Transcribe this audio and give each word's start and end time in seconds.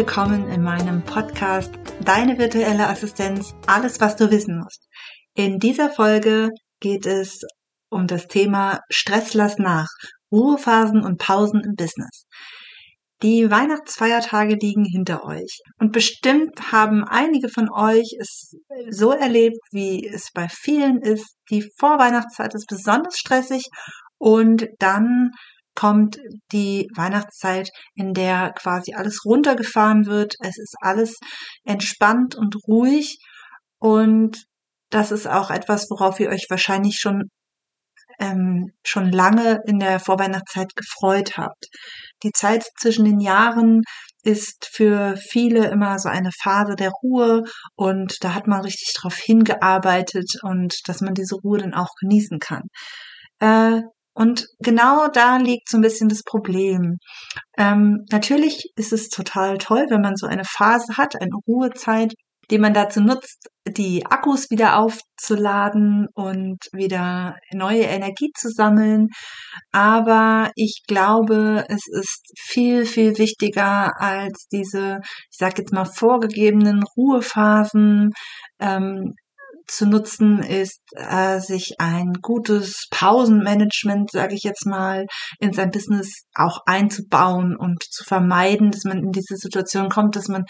Willkommen 0.00 0.48
in 0.48 0.62
meinem 0.62 1.02
Podcast 1.02 1.70
Deine 2.02 2.38
virtuelle 2.38 2.88
Assistenz, 2.88 3.54
alles 3.66 4.00
was 4.00 4.16
du 4.16 4.30
wissen 4.30 4.58
musst. 4.58 4.88
In 5.34 5.58
dieser 5.58 5.90
Folge 5.90 6.48
geht 6.80 7.04
es 7.04 7.42
um 7.90 8.06
das 8.06 8.26
Thema 8.26 8.80
Stress 8.88 9.34
lass 9.34 9.58
nach, 9.58 9.88
Ruhephasen 10.32 11.04
und 11.04 11.18
Pausen 11.18 11.60
im 11.60 11.74
Business. 11.74 12.24
Die 13.22 13.50
Weihnachtsfeiertage 13.50 14.54
liegen 14.54 14.86
hinter 14.86 15.22
euch 15.26 15.58
und 15.78 15.92
bestimmt 15.92 16.72
haben 16.72 17.04
einige 17.04 17.50
von 17.50 17.70
euch 17.70 18.16
es 18.18 18.56
so 18.88 19.10
erlebt, 19.10 19.58
wie 19.70 20.08
es 20.08 20.30
bei 20.32 20.48
vielen 20.48 21.02
ist. 21.02 21.36
Die 21.50 21.68
Vorweihnachtszeit 21.78 22.54
ist 22.54 22.68
besonders 22.68 23.18
stressig 23.18 23.64
und 24.16 24.66
dann 24.78 25.32
kommt 25.80 26.18
die 26.52 26.88
Weihnachtszeit, 26.94 27.70
in 27.94 28.12
der 28.12 28.52
quasi 28.52 28.92
alles 28.94 29.24
runtergefahren 29.24 30.04
wird. 30.04 30.34
Es 30.40 30.58
ist 30.58 30.74
alles 30.82 31.16
entspannt 31.64 32.34
und 32.34 32.54
ruhig. 32.68 33.16
Und 33.78 34.44
das 34.90 35.10
ist 35.10 35.26
auch 35.26 35.50
etwas, 35.50 35.86
worauf 35.88 36.20
ihr 36.20 36.28
euch 36.28 36.46
wahrscheinlich 36.50 36.96
schon 37.00 37.30
ähm, 38.18 38.72
schon 38.84 39.10
lange 39.10 39.62
in 39.66 39.78
der 39.78 40.00
Vorweihnachtszeit 40.00 40.76
gefreut 40.76 41.38
habt. 41.38 41.68
Die 42.24 42.32
Zeit 42.32 42.66
zwischen 42.78 43.06
den 43.06 43.18
Jahren 43.18 43.80
ist 44.22 44.68
für 44.70 45.16
viele 45.16 45.68
immer 45.68 45.98
so 45.98 46.10
eine 46.10 46.30
Phase 46.42 46.74
der 46.74 46.90
Ruhe 47.02 47.44
und 47.74 48.22
da 48.22 48.34
hat 48.34 48.46
man 48.46 48.60
richtig 48.60 48.92
drauf 48.98 49.16
hingearbeitet 49.16 50.32
und 50.42 50.74
dass 50.86 51.00
man 51.00 51.14
diese 51.14 51.36
Ruhe 51.36 51.60
dann 51.60 51.72
auch 51.72 51.94
genießen 51.98 52.38
kann. 52.38 52.64
Äh, 53.38 53.80
und 54.14 54.46
genau 54.58 55.08
da 55.08 55.36
liegt 55.36 55.68
so 55.68 55.78
ein 55.78 55.82
bisschen 55.82 56.08
das 56.08 56.22
Problem. 56.24 56.98
Ähm, 57.58 58.04
natürlich 58.10 58.70
ist 58.76 58.92
es 58.92 59.08
total 59.08 59.58
toll, 59.58 59.86
wenn 59.88 60.00
man 60.00 60.16
so 60.16 60.26
eine 60.26 60.44
Phase 60.44 60.96
hat, 60.96 61.14
eine 61.20 61.36
Ruhezeit, 61.46 62.14
die 62.50 62.58
man 62.58 62.74
dazu 62.74 63.00
nutzt, 63.00 63.48
die 63.66 64.04
Akkus 64.06 64.50
wieder 64.50 64.78
aufzuladen 64.78 66.08
und 66.14 66.58
wieder 66.72 67.36
neue 67.52 67.82
Energie 67.82 68.30
zu 68.36 68.48
sammeln. 68.50 69.08
Aber 69.70 70.50
ich 70.56 70.82
glaube, 70.88 71.64
es 71.68 71.86
ist 71.86 72.32
viel, 72.38 72.86
viel 72.86 73.18
wichtiger 73.18 73.92
als 74.00 74.48
diese, 74.50 74.98
ich 75.30 75.38
sage 75.38 75.56
jetzt 75.58 75.72
mal, 75.72 75.84
vorgegebenen 75.84 76.82
Ruhephasen, 76.96 78.10
ähm, 78.58 79.14
zu 79.70 79.86
nutzen 79.86 80.42
ist, 80.42 80.80
äh, 80.94 81.40
sich 81.40 81.74
ein 81.78 82.12
gutes 82.20 82.86
Pausenmanagement, 82.90 84.10
sage 84.10 84.34
ich 84.34 84.42
jetzt 84.42 84.66
mal, 84.66 85.06
in 85.38 85.52
sein 85.52 85.70
Business 85.70 86.24
auch 86.34 86.60
einzubauen 86.66 87.56
und 87.56 87.82
zu 87.82 88.04
vermeiden, 88.04 88.70
dass 88.70 88.84
man 88.84 88.98
in 88.98 89.12
diese 89.12 89.36
Situation 89.36 89.88
kommt, 89.88 90.16
dass 90.16 90.28
man 90.28 90.44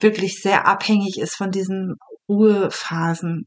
wirklich 0.00 0.40
sehr 0.40 0.66
abhängig 0.66 1.18
ist 1.18 1.36
von 1.36 1.50
diesen 1.50 1.94
Ruhephasen. 2.28 3.46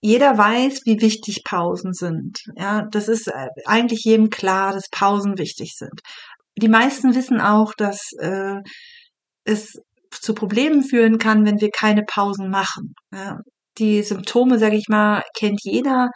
Jeder 0.00 0.36
weiß, 0.36 0.82
wie 0.84 1.00
wichtig 1.00 1.42
Pausen 1.44 1.92
sind. 1.94 2.38
Ja, 2.56 2.86
das 2.90 3.08
ist 3.08 3.26
äh, 3.28 3.48
eigentlich 3.64 4.04
jedem 4.04 4.30
klar, 4.30 4.72
dass 4.72 4.88
Pausen 4.90 5.38
wichtig 5.38 5.74
sind. 5.76 6.00
Die 6.56 6.68
meisten 6.68 7.14
wissen 7.14 7.40
auch, 7.40 7.72
dass 7.74 8.10
äh, 8.20 8.60
es 9.44 9.72
zu 10.10 10.34
Problemen 10.34 10.84
führen 10.84 11.18
kann, 11.18 11.44
wenn 11.44 11.60
wir 11.60 11.70
keine 11.70 12.04
Pausen 12.04 12.50
machen. 12.50 12.94
Ja, 13.12 13.38
die 13.78 14.02
Symptome, 14.02 14.58
sage 14.58 14.76
ich 14.76 14.88
mal, 14.88 15.22
kennt 15.36 15.60
jeder. 15.62 16.10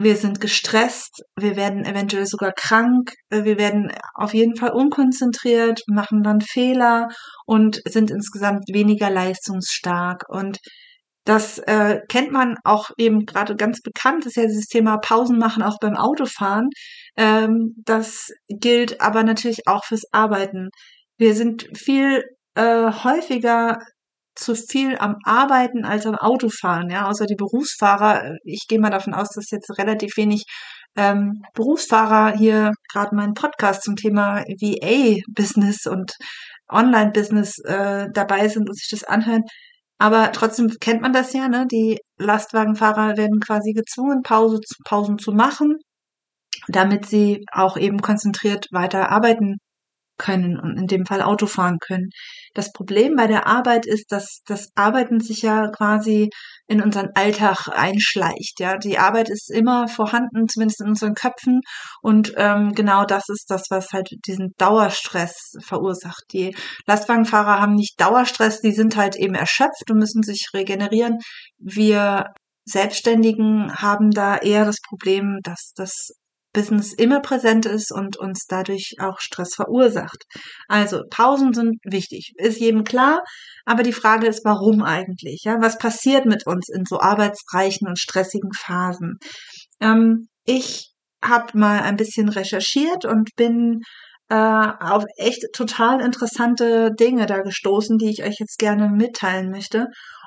Wir 0.00 0.16
sind 0.16 0.40
gestresst, 0.40 1.22
wir 1.36 1.56
werden 1.56 1.84
eventuell 1.84 2.26
sogar 2.26 2.52
krank, 2.52 3.12
äh, 3.30 3.44
wir 3.44 3.58
werden 3.58 3.92
auf 4.14 4.32
jeden 4.32 4.56
Fall 4.56 4.70
unkonzentriert, 4.70 5.82
machen 5.88 6.22
dann 6.22 6.40
Fehler 6.40 7.08
und 7.46 7.80
sind 7.84 8.10
insgesamt 8.12 8.64
weniger 8.72 9.10
leistungsstark. 9.10 10.24
Und 10.28 10.58
das 11.24 11.58
äh, 11.58 12.00
kennt 12.08 12.32
man 12.32 12.56
auch 12.64 12.90
eben 12.96 13.26
gerade 13.26 13.56
ganz 13.56 13.82
bekannt, 13.82 14.24
ist 14.24 14.36
ja 14.36 14.44
dieses 14.44 14.66
Thema 14.66 14.98
Pausen 14.98 15.38
machen 15.38 15.62
auch 15.62 15.78
beim 15.80 15.96
Autofahren. 15.96 16.70
Ähm, 17.16 17.74
das 17.84 18.30
gilt 18.48 19.00
aber 19.00 19.24
natürlich 19.24 19.66
auch 19.66 19.84
fürs 19.84 20.04
Arbeiten. 20.12 20.70
Wir 21.18 21.34
sind 21.34 21.68
viel 21.76 22.22
äh, 22.54 22.92
häufiger 22.92 23.78
zu 24.38 24.54
viel 24.54 24.96
am 24.98 25.16
Arbeiten 25.24 25.84
als 25.84 26.06
am 26.06 26.14
Autofahren, 26.14 26.90
ja, 26.90 27.06
außer 27.08 27.26
die 27.26 27.36
Berufsfahrer. 27.36 28.36
Ich 28.44 28.66
gehe 28.68 28.80
mal 28.80 28.90
davon 28.90 29.14
aus, 29.14 29.30
dass 29.30 29.50
jetzt 29.50 29.76
relativ 29.78 30.16
wenig 30.16 30.44
ähm, 30.96 31.42
Berufsfahrer 31.54 32.36
hier 32.36 32.72
gerade 32.90 33.14
meinen 33.14 33.34
Podcast 33.34 33.82
zum 33.82 33.96
Thema 33.96 34.42
VA-Business 34.42 35.86
und 35.86 36.12
Online-Business 36.70 37.58
äh, 37.64 38.06
dabei 38.12 38.48
sind 38.48 38.68
und 38.68 38.76
sich 38.76 38.88
das 38.90 39.04
anhören. 39.04 39.42
Aber 39.98 40.32
trotzdem 40.32 40.70
kennt 40.80 41.02
man 41.02 41.12
das 41.12 41.32
ja, 41.32 41.48
ne? 41.48 41.66
Die 41.70 41.98
Lastwagenfahrer 42.18 43.16
werden 43.16 43.40
quasi 43.40 43.72
gezwungen, 43.72 44.22
Pause, 44.22 44.60
Pausen 44.84 45.18
zu 45.18 45.32
machen, 45.32 45.78
damit 46.68 47.06
sie 47.06 47.44
auch 47.52 47.76
eben 47.76 48.00
konzentriert 48.00 48.66
weiter 48.72 49.10
arbeiten 49.10 49.58
können 50.18 50.58
und 50.58 50.76
in 50.76 50.86
dem 50.86 51.06
Fall 51.06 51.22
Auto 51.22 51.46
fahren 51.46 51.78
können. 51.80 52.10
Das 52.54 52.72
Problem 52.72 53.14
bei 53.16 53.26
der 53.26 53.46
Arbeit 53.46 53.86
ist, 53.86 54.10
dass 54.10 54.40
das 54.46 54.68
Arbeiten 54.74 55.20
sich 55.20 55.42
ja 55.42 55.68
quasi 55.68 56.30
in 56.66 56.82
unseren 56.82 57.10
Alltag 57.14 57.68
einschleicht. 57.68 58.60
Ja, 58.60 58.76
die 58.76 58.98
Arbeit 58.98 59.30
ist 59.30 59.50
immer 59.50 59.88
vorhanden, 59.88 60.48
zumindest 60.48 60.80
in 60.82 60.88
unseren 60.88 61.14
Köpfen. 61.14 61.60
Und 62.02 62.34
ähm, 62.36 62.72
genau 62.74 63.04
das 63.04 63.28
ist 63.28 63.46
das, 63.48 63.64
was 63.70 63.92
halt 63.92 64.10
diesen 64.26 64.52
Dauerstress 64.58 65.54
verursacht. 65.64 66.24
Die 66.32 66.54
Lastwagenfahrer 66.86 67.60
haben 67.60 67.74
nicht 67.74 68.00
Dauerstress, 68.00 68.60
die 68.60 68.72
sind 68.72 68.96
halt 68.96 69.16
eben 69.16 69.34
erschöpft 69.34 69.90
und 69.90 69.98
müssen 69.98 70.22
sich 70.22 70.48
regenerieren. 70.52 71.18
Wir 71.58 72.26
Selbstständigen 72.68 73.74
haben 73.74 74.10
da 74.10 74.36
eher 74.36 74.66
das 74.66 74.76
Problem, 74.86 75.38
dass 75.42 75.72
das 75.74 76.10
Business 76.58 76.92
immer 76.92 77.20
präsent 77.20 77.66
ist 77.66 77.92
und 77.92 78.16
uns 78.16 78.46
dadurch 78.48 78.94
auch 78.98 79.20
Stress 79.20 79.54
verursacht. 79.54 80.24
Also 80.66 81.02
Pausen 81.08 81.52
sind 81.54 81.76
wichtig, 81.84 82.32
ist 82.36 82.58
jedem 82.58 82.82
klar, 82.82 83.20
aber 83.64 83.84
die 83.84 83.92
Frage 83.92 84.26
ist, 84.26 84.44
warum 84.44 84.82
eigentlich? 84.82 85.42
Ja, 85.44 85.58
was 85.60 85.78
passiert 85.78 86.26
mit 86.26 86.46
uns 86.48 86.68
in 86.68 86.84
so 86.84 86.98
arbeitsreichen 86.98 87.86
und 87.86 88.00
stressigen 88.00 88.50
Phasen? 88.52 89.18
Ähm, 89.80 90.28
ich 90.44 90.90
habe 91.24 91.56
mal 91.56 91.80
ein 91.80 91.96
bisschen 91.96 92.28
recherchiert 92.28 93.04
und 93.04 93.30
bin 93.36 93.82
äh, 94.28 94.34
auf 94.34 95.04
echt 95.16 95.44
total 95.52 96.00
interessante 96.00 96.90
Dinge 96.98 97.26
da 97.26 97.38
gestoßen, 97.38 97.98
die 97.98 98.10
ich 98.10 98.24
euch 98.24 98.36
jetzt 98.40 98.58
gerne 98.58 98.88
mitteilen 98.88 99.50
möchte. 99.50 99.86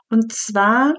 Und 0.09 0.31
zwar 0.31 0.93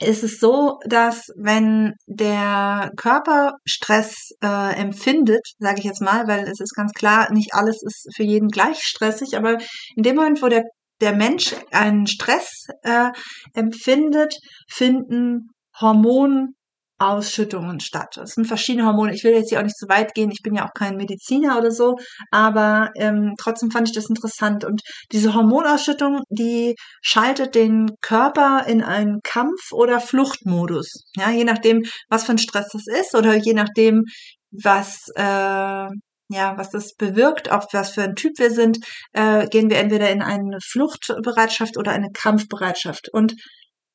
ist 0.00 0.22
es 0.22 0.38
so, 0.38 0.78
dass 0.86 1.28
wenn 1.36 1.94
der 2.06 2.90
Körper 2.96 3.54
Stress 3.64 4.30
äh, 4.42 4.74
empfindet, 4.74 5.46
sage 5.58 5.78
ich 5.78 5.84
jetzt 5.84 6.00
mal, 6.00 6.26
weil 6.26 6.48
es 6.48 6.60
ist 6.60 6.74
ganz 6.74 6.92
klar, 6.92 7.32
nicht 7.32 7.54
alles 7.54 7.82
ist 7.82 8.08
für 8.14 8.24
jeden 8.24 8.48
gleich 8.48 8.82
stressig, 8.82 9.36
aber 9.36 9.58
in 9.96 10.02
dem 10.02 10.16
Moment, 10.16 10.42
wo 10.42 10.48
der, 10.48 10.64
der 11.00 11.14
Mensch 11.14 11.54
einen 11.70 12.06
Stress 12.06 12.66
äh, 12.82 13.10
empfindet, 13.54 14.36
finden 14.68 15.50
Hormon 15.80 16.54
Ausschüttungen 17.02 17.80
statt. 17.80 18.16
Es 18.16 18.34
sind 18.34 18.46
verschiedene 18.46 18.86
Hormone. 18.86 19.14
Ich 19.14 19.24
will 19.24 19.32
jetzt 19.32 19.50
hier 19.50 19.58
auch 19.58 19.64
nicht 19.64 19.76
zu 19.76 19.88
weit 19.88 20.14
gehen. 20.14 20.30
Ich 20.30 20.42
bin 20.42 20.54
ja 20.54 20.66
auch 20.66 20.74
kein 20.74 20.96
Mediziner 20.96 21.58
oder 21.58 21.70
so, 21.70 21.96
aber 22.30 22.90
ähm, 22.96 23.34
trotzdem 23.38 23.70
fand 23.70 23.88
ich 23.88 23.94
das 23.94 24.08
interessant. 24.08 24.64
Und 24.64 24.82
diese 25.12 25.34
Hormonausschüttung, 25.34 26.22
die 26.30 26.74
schaltet 27.02 27.54
den 27.54 27.90
Körper 28.00 28.64
in 28.66 28.82
einen 28.82 29.20
Kampf- 29.22 29.72
oder 29.72 30.00
Fluchtmodus. 30.00 31.04
Ja, 31.16 31.30
je 31.30 31.44
nachdem, 31.44 31.82
was 32.08 32.24
für 32.24 32.32
ein 32.32 32.38
Stress 32.38 32.68
das 32.72 32.86
ist 32.86 33.14
oder 33.14 33.34
je 33.34 33.54
nachdem, 33.54 34.04
was 34.50 35.08
äh, 35.16 35.88
ja, 36.34 36.56
was 36.56 36.70
das 36.70 36.94
bewirkt, 36.94 37.50
ob 37.50 37.66
was 37.72 37.90
für 37.90 38.02
ein 38.02 38.14
Typ 38.14 38.38
wir 38.38 38.50
sind, 38.50 38.78
äh, 39.12 39.46
gehen 39.48 39.68
wir 39.70 39.78
entweder 39.78 40.10
in 40.10 40.22
eine 40.22 40.58
Fluchtbereitschaft 40.62 41.76
oder 41.76 41.92
eine 41.92 42.10
Kampfbereitschaft. 42.12 43.08
Und 43.12 43.34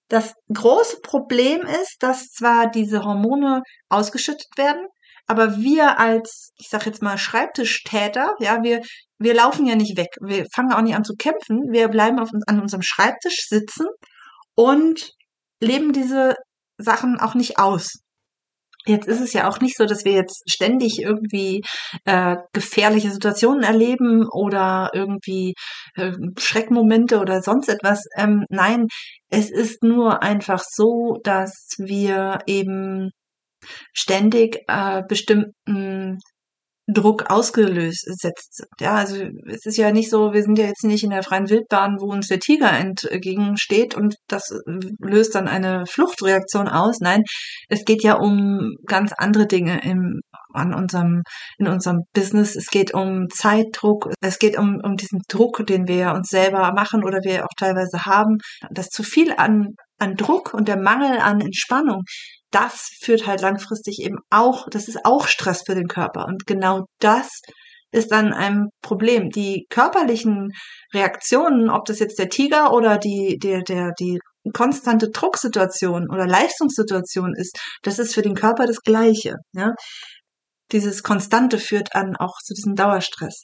das 0.10 0.34
große 0.54 1.02
Problem 1.02 1.62
ist, 1.62 1.98
dass 2.00 2.30
zwar 2.32 2.70
diese 2.70 3.04
Hormone 3.04 3.62
ausgeschüttet 3.90 4.58
werden, 4.58 4.88
aber 5.28 5.58
wir 5.58 6.00
als, 6.00 6.54
ich 6.58 6.70
sag 6.70 6.86
jetzt 6.86 7.02
mal, 7.02 7.18
Schreibtischtäter, 7.18 8.36
ja, 8.40 8.64
wir, 8.64 8.82
wir 9.20 9.34
laufen 9.34 9.66
ja 9.66 9.76
nicht 9.76 9.98
weg. 9.98 10.16
Wir 10.22 10.46
fangen 10.54 10.72
auch 10.72 10.82
nicht 10.82 10.96
an 10.96 11.04
zu 11.04 11.16
kämpfen. 11.16 11.64
Wir 11.70 11.90
bleiben 11.90 12.20
auf, 12.20 12.30
an 12.48 12.62
unserem 12.62 12.82
Schreibtisch 12.82 13.48
sitzen 13.50 13.88
und 14.56 15.12
leben 15.60 15.92
diese 15.92 16.36
Sachen 16.78 17.20
auch 17.20 17.36
nicht 17.36 17.60
aus. 17.60 18.00
Jetzt 18.88 19.08
ist 19.08 19.22
es 19.22 19.34
ja 19.34 19.50
auch 19.50 19.60
nicht 19.60 19.78
so, 19.78 19.86
dass 19.86 20.06
wir 20.06 20.14
jetzt 20.14 20.50
ständig 20.50 21.00
irgendwie 21.00 21.62
äh, 22.06 22.38
gefährliche 22.54 23.12
Situationen 23.12 23.64
erleben 23.64 24.28
oder 24.32 24.92
irgendwie 24.94 25.54
äh, 25.96 26.14
Schreckmomente 26.40 27.20
oder 27.20 27.42
sonst 27.42 27.70
etwas. 27.70 28.04
Ähm, 28.18 28.46
nein, 28.50 28.88
es 29.30 29.52
ist 29.52 29.84
nur 29.84 30.24
einfach 30.24 30.64
so, 30.64 31.18
dass 31.24 31.76
wir 31.78 32.40
eben 32.48 33.12
ständig 33.94 34.64
äh, 34.68 35.04
bestimmten 35.08 36.20
Druck 36.88 37.30
ausgelöst 37.30 38.06
setzt. 38.06 38.64
Ja, 38.80 38.96
also 38.96 39.18
es 39.48 39.66
ist 39.66 39.78
ja 39.78 39.92
nicht 39.92 40.10
so, 40.10 40.34
wir 40.34 40.42
sind 40.42 40.58
ja 40.58 40.68
jetzt 40.68 40.86
nicht 40.86 41.04
in 41.04 41.10
der 41.10 41.24
freien 41.24 41.50
Wildbahn, 41.50 41.98
wo 42.00 42.06
uns 42.06 42.28
der 42.28 42.40
Tiger 42.40 42.72
entgegensteht 42.72 43.96
und 43.96 44.16
das 44.28 44.58
löst 45.00 45.36
dann 45.36 45.50
eine 45.50 45.86
Fluchtreaktion 45.86 46.70
aus. 46.70 47.00
Nein, 47.02 47.24
es 47.68 47.84
geht 47.84 48.04
ja 48.04 48.16
um 48.16 48.76
ganz 48.86 49.12
andere 49.18 49.48
Dinge 49.48 49.82
im, 49.84 50.22
an 50.54 50.74
unserem, 50.74 51.24
in 51.58 51.68
unserem 51.68 52.04
Business. 52.14 52.56
Es 52.56 52.68
geht 52.68 52.94
um 52.94 53.28
Zeitdruck. 53.30 54.10
Es 54.22 54.40
geht 54.40 54.58
um, 54.58 54.80
um 54.82 54.96
diesen 54.96 55.20
Druck, 55.28 55.66
den 55.68 55.88
wir 55.90 56.14
uns 56.14 56.30
selber 56.30 56.72
machen 56.74 57.04
oder 57.04 57.20
wir 57.24 57.44
auch 57.44 57.56
teilweise 57.58 58.06
haben. 58.06 58.38
Das 58.72 58.88
zu 58.88 59.04
viel 59.04 59.34
an, 59.36 59.76
an 60.00 60.16
Druck 60.16 60.54
und 60.54 60.70
der 60.70 60.78
Mangel 60.78 61.20
an 61.20 61.42
Entspannung, 61.42 62.04
das 62.52 62.90
führt 63.02 63.28
halt 63.28 63.42
langfristig 63.42 64.00
eben 64.00 64.18
auch, 64.30 64.68
das 64.70 64.88
ist 64.88 65.06
auch 65.06 65.28
Stress 65.28 65.64
für 65.66 65.76
den 65.76 65.88
Körper. 65.88 66.26
Und 66.26 66.46
genau 66.46 66.86
das 67.00 67.42
ist 67.92 68.12
dann 68.12 68.34
ein 68.34 68.70
Problem. 68.82 69.30
Die 69.30 69.66
körperlichen 69.70 70.52
Reaktionen, 70.94 71.70
ob 71.70 71.86
das 71.86 72.00
jetzt 72.00 72.20
der 72.20 72.30
Tiger 72.30 72.74
oder 72.74 72.98
die, 72.98 73.38
der, 73.42 73.64
der, 73.64 73.92
die 74.00 74.20
konstante 74.54 75.10
Drucksituation 75.10 76.10
oder 76.10 76.26
Leistungssituation 76.26 77.34
ist, 77.36 77.58
das 77.84 78.00
ist 78.00 78.14
für 78.14 78.22
den 78.22 78.36
Körper 78.36 78.66
das 78.66 78.82
Gleiche. 78.82 79.36
Ja? 79.54 79.74
Dieses 80.72 81.04
Konstante 81.04 81.60
führt 81.60 81.96
an 81.96 82.16
auch 82.18 82.36
zu 82.44 82.54
diesem 82.54 82.76
Dauerstress. 82.76 83.44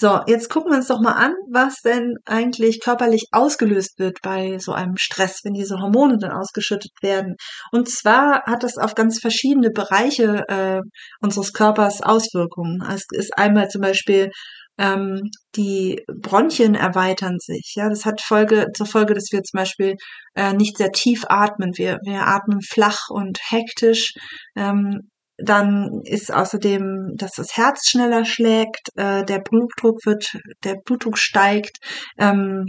So, 0.00 0.18
jetzt 0.26 0.48
gucken 0.48 0.72
wir 0.72 0.78
uns 0.78 0.86
doch 0.86 1.02
mal 1.02 1.12
an, 1.12 1.34
was 1.52 1.82
denn 1.82 2.14
eigentlich 2.24 2.80
körperlich 2.80 3.26
ausgelöst 3.32 3.98
wird 3.98 4.22
bei 4.22 4.56
so 4.58 4.72
einem 4.72 4.96
Stress, 4.96 5.40
wenn 5.44 5.52
diese 5.52 5.78
Hormone 5.78 6.16
dann 6.18 6.32
ausgeschüttet 6.32 6.92
werden. 7.02 7.34
Und 7.70 7.86
zwar 7.90 8.44
hat 8.46 8.62
das 8.62 8.78
auf 8.78 8.94
ganz 8.94 9.20
verschiedene 9.20 9.68
Bereiche 9.68 10.44
äh, 10.48 10.80
unseres 11.20 11.52
Körpers 11.52 12.00
Auswirkungen. 12.00 12.78
Es 12.90 13.04
ist 13.12 13.36
einmal 13.36 13.68
zum 13.68 13.82
Beispiel 13.82 14.30
ähm, 14.78 15.20
die 15.56 16.00
Bronchien 16.06 16.74
erweitern 16.76 17.36
sich. 17.38 17.74
Ja, 17.76 17.90
das 17.90 18.06
hat 18.06 18.22
Folge 18.22 18.68
zur 18.74 18.86
Folge, 18.86 19.12
dass 19.12 19.28
wir 19.32 19.42
zum 19.42 19.58
Beispiel 19.58 19.96
äh, 20.34 20.54
nicht 20.54 20.78
sehr 20.78 20.92
tief 20.92 21.24
atmen. 21.28 21.72
Wir, 21.76 21.98
wir 22.06 22.26
atmen 22.26 22.62
flach 22.62 23.10
und 23.10 23.38
hektisch. 23.50 24.14
Ähm, 24.56 25.10
dann 25.42 26.00
ist 26.04 26.32
außerdem, 26.32 27.14
dass 27.16 27.32
das 27.32 27.56
Herz 27.56 27.88
schneller 27.88 28.24
schlägt, 28.24 28.88
äh, 28.96 29.24
der 29.24 29.40
Blutdruck 29.40 30.04
wird, 30.04 30.36
der 30.64 30.76
Blutdruck 30.84 31.18
steigt. 31.18 31.78
Ähm, 32.18 32.66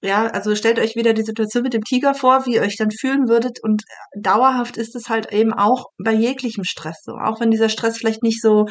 ja, 0.00 0.26
also 0.28 0.54
stellt 0.54 0.78
euch 0.78 0.94
wieder 0.94 1.12
die 1.12 1.24
Situation 1.24 1.64
mit 1.64 1.74
dem 1.74 1.82
Tiger 1.82 2.14
vor, 2.14 2.46
wie 2.46 2.54
ihr 2.54 2.62
euch 2.62 2.76
dann 2.76 2.92
fühlen 2.92 3.28
würdet. 3.28 3.58
Und 3.62 3.82
dauerhaft 4.16 4.76
ist 4.76 4.94
es 4.94 5.08
halt 5.08 5.32
eben 5.32 5.52
auch 5.52 5.86
bei 5.98 6.12
jeglichem 6.12 6.62
Stress 6.62 7.02
so. 7.02 7.12
Auch 7.14 7.40
wenn 7.40 7.50
dieser 7.50 7.68
Stress 7.68 7.98
vielleicht 7.98 8.22
nicht 8.22 8.40
so, 8.40 8.66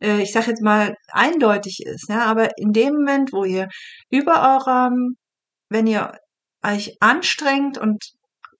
äh, 0.00 0.20
ich 0.20 0.32
sag 0.32 0.48
jetzt 0.48 0.62
mal, 0.62 0.96
eindeutig 1.12 1.80
ist. 1.84 2.08
Ja, 2.08 2.24
aber 2.24 2.58
in 2.58 2.72
dem 2.72 2.94
Moment, 2.94 3.32
wo 3.32 3.44
ihr 3.44 3.68
über 4.10 4.56
eurem, 4.56 5.16
wenn 5.68 5.86
ihr 5.86 6.12
euch 6.64 6.96
anstrengt 7.00 7.78
und 7.78 8.02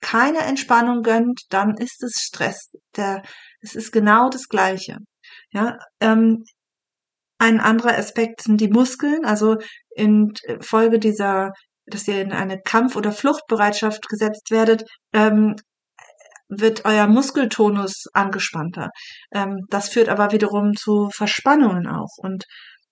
keine 0.00 0.40
Entspannung 0.40 1.02
gönnt, 1.02 1.42
dann 1.50 1.76
ist 1.78 2.02
es 2.02 2.22
Stress. 2.22 2.70
Der 2.96 3.22
es 3.64 3.74
ist 3.74 3.92
genau 3.92 4.28
das 4.30 4.48
Gleiche. 4.48 4.98
Ja, 5.52 5.78
ähm, 6.00 6.44
ein 7.38 7.60
anderer 7.60 7.96
Aspekt 7.98 8.42
sind 8.42 8.60
die 8.60 8.68
Muskeln. 8.68 9.24
Also 9.24 9.56
in 9.96 10.32
Folge 10.60 10.98
dieser, 10.98 11.52
dass 11.86 12.06
ihr 12.08 12.20
in 12.22 12.32
eine 12.32 12.60
Kampf- 12.60 12.96
oder 12.96 13.12
Fluchtbereitschaft 13.12 14.08
gesetzt 14.08 14.50
werdet, 14.50 14.84
ähm, 15.12 15.56
wird 16.48 16.84
euer 16.84 17.06
Muskeltonus 17.06 18.04
angespannter. 18.12 18.90
Ähm, 19.32 19.60
das 19.70 19.88
führt 19.88 20.08
aber 20.08 20.32
wiederum 20.32 20.74
zu 20.74 21.10
Verspannungen 21.14 21.86
auch. 21.88 22.10
Und 22.18 22.44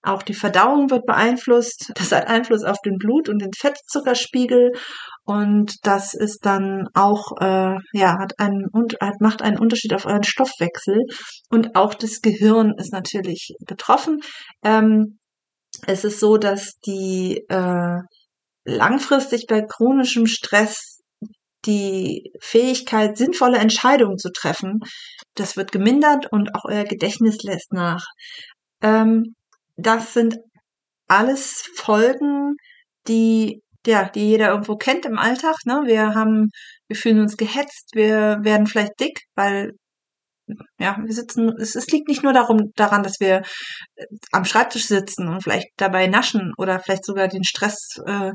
auch 0.03 0.23
die 0.23 0.35
Verdauung 0.35 0.91
wird 0.91 1.07
beeinflusst. 1.07 1.93
Das 1.95 2.13
hat 2.13 2.27
Einfluss 2.27 2.65
auf 2.65 2.79
den 2.85 2.99
Blut- 2.99 3.29
und 3.29 3.41
den 3.41 3.53
Fettzuckerspiegel. 3.57 4.73
Und 5.25 5.77
das 5.87 6.15
ist 6.15 6.45
dann 6.45 6.89
auch, 6.95 7.33
äh, 7.41 7.77
ja, 7.93 8.19
hat 8.19 8.39
einen, 8.39 8.67
hat, 9.01 9.21
macht 9.21 9.43
einen 9.43 9.59
Unterschied 9.59 9.95
auf 9.95 10.07
euren 10.07 10.25
Stoffwechsel. 10.25 10.97
Und 11.51 11.77
auch 11.77 11.95
das 11.95 12.21
Gehirn 12.21 12.75
ist 12.79 12.93
natürlich 12.93 13.55
betroffen. 13.65 14.21
Ähm, 14.65 15.19
es 15.87 16.05
ist 16.05 16.21
so, 16.21 16.37
dass 16.37 16.73
die 16.85 17.45
äh, 17.49 17.99
langfristig 18.65 19.47
bei 19.49 19.63
chronischem 19.63 20.27
Stress 20.27 21.01
die 21.65 22.33
Fähigkeit, 22.41 23.17
sinnvolle 23.17 23.59
Entscheidungen 23.59 24.19
zu 24.19 24.31
treffen, 24.33 24.81
das 25.35 25.57
wird 25.57 25.71
gemindert 25.71 26.27
und 26.33 26.55
auch 26.57 26.65
euer 26.65 26.85
Gedächtnis 26.85 27.43
lässt 27.43 27.73
nach. 27.73 28.05
Ähm, 28.83 29.37
das 29.77 30.15
sind 30.15 30.39
alles 31.09 31.65
Folgen, 31.77 32.57
die 33.09 33.63
ja, 33.87 34.09
die 34.09 34.29
jeder 34.29 34.51
irgendwo 34.51 34.77
kennt 34.77 35.07
im 35.07 35.19
Alltag. 35.19 35.57
Ne? 35.65 35.83
Wir 35.87 36.15
haben, 36.15 36.51
wir 36.89 36.97
fühlen 36.97 37.21
uns 37.21 37.37
gehetzt, 37.37 37.91
wir 37.95 38.39
werden 38.43 38.67
vielleicht 38.67 39.01
dick, 39.01 39.19
weil 39.35 39.73
ja, 40.79 40.99
wir 41.03 41.13
sitzen, 41.13 41.51
es, 41.59 41.75
es 41.77 41.87
liegt 41.89 42.09
nicht 42.09 42.23
nur 42.23 42.33
darum, 42.33 42.73
daran, 42.77 43.03
dass 43.03 43.21
wir 43.21 43.43
äh, 43.97 44.07
am 44.33 44.45
Schreibtisch 44.45 44.87
sitzen 44.87 45.29
und 45.29 45.43
vielleicht 45.43 45.69
dabei 45.77 46.07
naschen 46.09 46.53
oder 46.59 46.81
vielleicht 46.81 47.05
sogar 47.05 47.29
den 47.29 47.45
Stress 47.45 47.97
äh, 48.07 48.33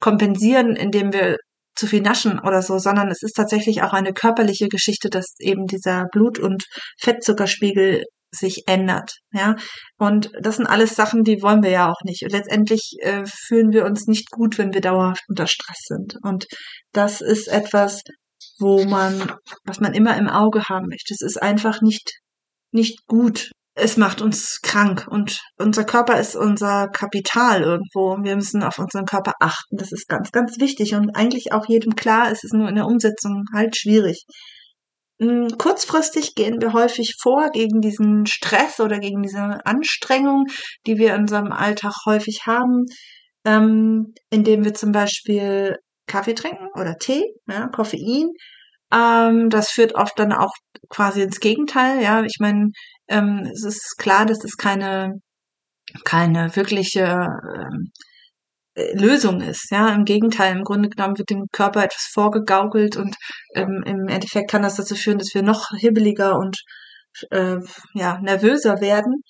kompensieren, 0.00 0.76
indem 0.76 1.12
wir 1.12 1.36
zu 1.76 1.86
viel 1.86 2.00
naschen 2.00 2.38
oder 2.40 2.62
so, 2.62 2.78
sondern 2.78 3.08
es 3.10 3.22
ist 3.22 3.34
tatsächlich 3.34 3.82
auch 3.82 3.92
eine 3.92 4.12
körperliche 4.12 4.68
Geschichte, 4.68 5.10
dass 5.10 5.34
eben 5.38 5.66
dieser 5.66 6.06
Blut- 6.10 6.38
und 6.38 6.64
Fettzuckerspiegel 6.98 8.04
sich 8.30 8.64
ändert. 8.66 9.12
Ja, 9.32 9.56
und 9.98 10.30
das 10.40 10.56
sind 10.56 10.66
alles 10.66 10.94
Sachen, 10.96 11.22
die 11.22 11.42
wollen 11.42 11.62
wir 11.62 11.70
ja 11.70 11.90
auch 11.90 12.00
nicht. 12.04 12.22
Und 12.22 12.32
letztendlich 12.32 12.96
äh, 13.00 13.24
fühlen 13.26 13.72
wir 13.72 13.84
uns 13.84 14.06
nicht 14.06 14.30
gut, 14.30 14.58
wenn 14.58 14.74
wir 14.74 14.80
dauerhaft 14.80 15.22
unter 15.28 15.46
Stress 15.46 15.78
sind. 15.86 16.16
Und 16.22 16.46
das 16.92 17.20
ist 17.20 17.48
etwas, 17.48 18.02
wo 18.58 18.84
man, 18.84 19.32
was 19.64 19.80
man 19.80 19.94
immer 19.94 20.16
im 20.16 20.28
Auge 20.28 20.64
haben 20.68 20.88
möchte. 20.88 21.14
Es 21.14 21.22
ist 21.22 21.40
einfach 21.40 21.80
nicht, 21.82 22.18
nicht 22.72 23.06
gut. 23.06 23.50
Es 23.78 23.98
macht 23.98 24.22
uns 24.22 24.60
krank 24.62 25.06
und 25.06 25.38
unser 25.58 25.84
Körper 25.84 26.18
ist 26.18 26.34
unser 26.34 26.88
Kapital 26.88 27.62
irgendwo. 27.62 28.16
Wir 28.22 28.34
müssen 28.34 28.62
auf 28.62 28.78
unseren 28.78 29.04
Körper 29.04 29.34
achten. 29.38 29.76
Das 29.76 29.92
ist 29.92 30.08
ganz, 30.08 30.32
ganz 30.32 30.58
wichtig 30.58 30.94
und 30.94 31.14
eigentlich 31.14 31.52
auch 31.52 31.66
jedem 31.68 31.94
klar. 31.94 32.32
Es 32.32 32.42
ist 32.42 32.54
nur 32.54 32.70
in 32.70 32.74
der 32.74 32.86
Umsetzung 32.86 33.44
halt 33.52 33.76
schwierig. 33.76 34.24
Hm, 35.20 35.48
kurzfristig 35.58 36.34
gehen 36.34 36.60
wir 36.60 36.72
häufig 36.72 37.16
vor 37.20 37.50
gegen 37.50 37.82
diesen 37.82 38.24
Stress 38.26 38.80
oder 38.80 38.98
gegen 38.98 39.22
diese 39.22 39.64
Anstrengung, 39.66 40.46
die 40.86 40.96
wir 40.96 41.14
in 41.14 41.22
unserem 41.22 41.52
Alltag 41.52 41.94
häufig 42.06 42.46
haben, 42.46 42.84
ähm, 43.44 44.14
indem 44.30 44.64
wir 44.64 44.72
zum 44.72 44.92
Beispiel 44.92 45.76
Kaffee 46.06 46.34
trinken 46.34 46.68
oder 46.74 46.96
Tee, 46.98 47.24
ja, 47.46 47.68
Koffein. 47.68 48.28
Ähm, 48.92 49.50
das 49.50 49.70
führt 49.70 49.94
oft 49.94 50.18
dann 50.18 50.32
auch 50.32 50.52
quasi 50.88 51.22
ins 51.22 51.40
Gegenteil. 51.40 52.02
Ja, 52.02 52.22
ich 52.24 52.36
meine, 52.40 52.70
ähm, 53.08 53.48
es 53.52 53.64
ist 53.64 53.96
klar, 53.98 54.26
dass 54.26 54.44
es 54.44 54.56
keine 54.56 55.20
keine 56.04 56.54
wirkliche 56.56 57.02
ähm, 57.02 57.92
äh, 58.74 58.96
Lösung 58.96 59.40
ist. 59.40 59.70
Ja, 59.70 59.90
im 59.90 60.04
Gegenteil, 60.04 60.56
im 60.56 60.64
Grunde 60.64 60.88
genommen 60.88 61.18
wird 61.18 61.30
dem 61.30 61.46
Körper 61.52 61.84
etwas 61.84 62.08
vorgegaukelt 62.12 62.96
und 62.96 63.16
ähm, 63.54 63.82
im 63.86 64.08
Endeffekt 64.08 64.50
kann 64.50 64.62
das 64.62 64.76
dazu 64.76 64.94
führen, 64.94 65.18
dass 65.18 65.34
wir 65.34 65.42
noch 65.42 65.70
hibbeliger 65.78 66.36
und 66.38 66.58
äh, 67.30 67.58
ja 67.94 68.20
nervöser 68.20 68.80
werden. 68.80 69.22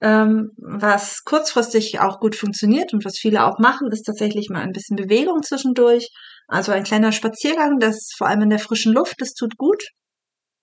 Ähm, 0.00 0.52
was 0.58 1.24
kurzfristig 1.24 2.00
auch 2.00 2.20
gut 2.20 2.36
funktioniert 2.36 2.92
und 2.92 3.04
was 3.04 3.18
viele 3.18 3.44
auch 3.44 3.58
machen, 3.58 3.90
ist 3.92 4.04
tatsächlich 4.04 4.48
mal 4.50 4.62
ein 4.62 4.72
bisschen 4.72 4.96
Bewegung 4.96 5.42
zwischendurch. 5.42 6.08
Also 6.48 6.72
ein 6.72 6.84
kleiner 6.84 7.12
Spaziergang, 7.12 7.78
das 7.78 8.10
vor 8.16 8.26
allem 8.26 8.42
in 8.42 8.50
der 8.50 8.58
frischen 8.58 8.92
Luft, 8.92 9.16
das 9.18 9.34
tut 9.34 9.56
gut, 9.58 9.84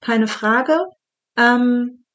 keine 0.02 0.28
Frage. 0.28 0.80
Ähm, 1.38 2.06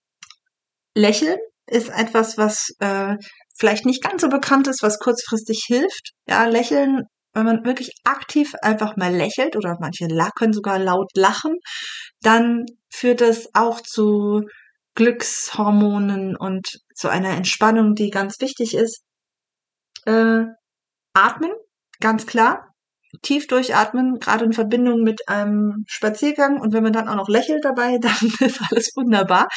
Lächeln 0.94 1.38
ist 1.66 1.88
etwas, 1.88 2.36
was 2.36 2.70
äh, 2.80 3.16
vielleicht 3.56 3.86
nicht 3.86 4.02
ganz 4.02 4.22
so 4.22 4.28
bekannt 4.28 4.66
ist, 4.66 4.82
was 4.82 4.98
kurzfristig 4.98 5.64
hilft. 5.66 6.12
Ja, 6.26 6.46
Lächeln, 6.46 7.04
wenn 7.32 7.46
man 7.46 7.64
wirklich 7.64 7.92
aktiv 8.04 8.54
einfach 8.60 8.96
mal 8.96 9.14
lächelt 9.14 9.54
oder 9.54 9.76
manche 9.80 10.08
können 10.36 10.52
sogar 10.52 10.80
laut 10.80 11.10
lachen, 11.14 11.54
dann 12.22 12.66
führt 12.88 13.20
es 13.20 13.48
auch 13.54 13.80
zu 13.80 14.42
Glückshormonen 14.96 16.36
und 16.36 16.80
zu 16.94 17.08
einer 17.08 17.30
Entspannung, 17.30 17.94
die 17.94 18.10
ganz 18.10 18.40
wichtig 18.40 18.74
ist. 18.74 19.02
Äh, 20.06 20.44
atmen, 21.14 21.52
ganz 22.00 22.26
klar. 22.26 22.69
Tief 23.22 23.46
durchatmen, 23.46 24.18
gerade 24.18 24.44
in 24.44 24.52
Verbindung 24.52 25.02
mit 25.02 25.28
einem 25.28 25.84
Spaziergang 25.86 26.60
und 26.60 26.72
wenn 26.72 26.82
man 26.82 26.92
dann 26.92 27.08
auch 27.08 27.16
noch 27.16 27.28
lächelt 27.28 27.64
dabei, 27.64 27.98
dann 28.00 28.16
ist 28.40 28.60
alles 28.70 28.92
wunderbar. 28.96 29.48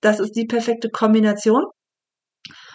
Das 0.00 0.20
ist 0.20 0.32
die 0.32 0.46
perfekte 0.46 0.90
Kombination. 0.90 1.64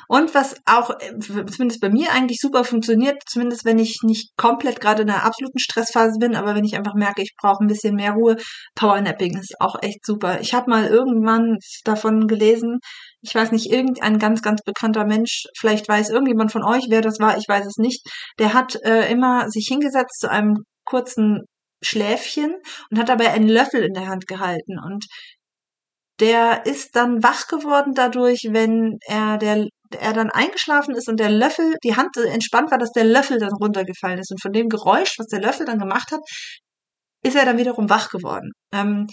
Und 0.08 0.36
was 0.36 0.56
auch, 0.66 0.90
äh, 1.00 1.18
zumindest 1.20 1.82
bei 1.82 1.90
mir 1.90 2.12
eigentlich 2.12 2.40
super 2.40 2.64
funktioniert, 2.64 3.22
zumindest 3.26 3.66
wenn 3.66 3.80
ich 3.80 4.00
nicht 4.04 4.36
komplett 4.38 4.82
gerade 4.82 5.04
in 5.04 5.10
einer 5.10 5.24
absoluten 5.24 5.60
Stressphase 5.60 6.20
bin, 6.20 6.36
aber 6.36 6.56
wenn 6.56 6.66
ich 6.66 6.76
einfach 6.76 6.94
merke, 6.94 7.22
ich 7.22 7.34
brauche 7.40 7.64
ein 7.64 7.68
bisschen 7.68 7.96
mehr 7.96 8.12
Ruhe, 8.14 8.36
Powernapping 8.76 9.38
ist 9.38 9.56
auch 9.60 9.76
echt 9.82 10.06
super. 10.06 10.42
Ich 10.42 10.54
habe 10.54 10.70
mal 10.70 10.88
irgendwann 10.88 11.58
davon 11.86 12.28
gelesen, 12.28 12.80
ich 13.24 13.34
weiß 13.34 13.52
nicht, 13.52 13.72
irgendein 13.72 14.20
ganz, 14.20 14.42
ganz 14.42 14.62
bekannter 14.64 15.06
Mensch, 15.06 15.46
vielleicht 15.58 15.88
weiß 15.88 16.10
irgendjemand 16.10 16.52
von 16.52 16.64
euch, 16.64 16.86
wer 16.90 17.02
das 17.02 17.20
war, 17.20 17.38
ich 17.38 17.48
weiß 17.48 17.66
es 17.66 17.78
nicht, 17.78 18.06
der 18.38 18.54
hat 18.54 18.76
äh, 18.84 19.10
immer 19.10 19.50
sich 19.50 19.66
hingesetzt 19.68 20.20
zu 20.20 20.30
einem 20.30 20.58
kurzen 20.86 21.42
Schläfchen 21.82 22.56
und 22.92 23.00
hat 23.00 23.10
dabei 23.10 23.32
einen 23.32 23.48
Löffel 23.48 23.84
in 23.84 23.94
der 23.94 24.08
Hand 24.08 24.28
gehalten. 24.28 24.78
Und 24.84 25.06
der 26.20 26.66
ist 26.66 26.96
dann 26.96 27.24
wach 27.24 27.48
geworden 27.48 27.94
dadurch, 27.96 28.48
wenn 28.50 28.98
er 29.08 29.38
der 29.38 29.68
er 30.00 30.14
dann 30.14 30.32
eingeschlafen 30.32 30.96
ist 30.96 31.08
und 31.08 31.20
der 31.20 31.30
Löffel, 31.30 31.76
die 31.84 31.96
Hand 31.96 32.18
entspannt 32.18 32.72
war, 32.72 32.80
dass 32.80 32.92
der 32.94 33.04
Löffel 33.04 33.38
dann 33.38 33.54
runtergefallen 33.54 34.18
ist. 34.18 34.32
Und 34.32 34.42
von 34.42 34.52
dem 34.52 34.68
Geräusch, 34.68 35.20
was 35.20 35.28
der 35.28 35.40
Löffel 35.40 35.68
dann 35.68 35.78
gemacht 35.78 36.12
hat, 36.12 36.22
ist 37.24 37.36
er 37.36 37.46
dann 37.46 37.60
wiederum 37.60 37.92
wach 37.92 38.10
geworden. 38.10 38.52
Ähm, 38.74 39.06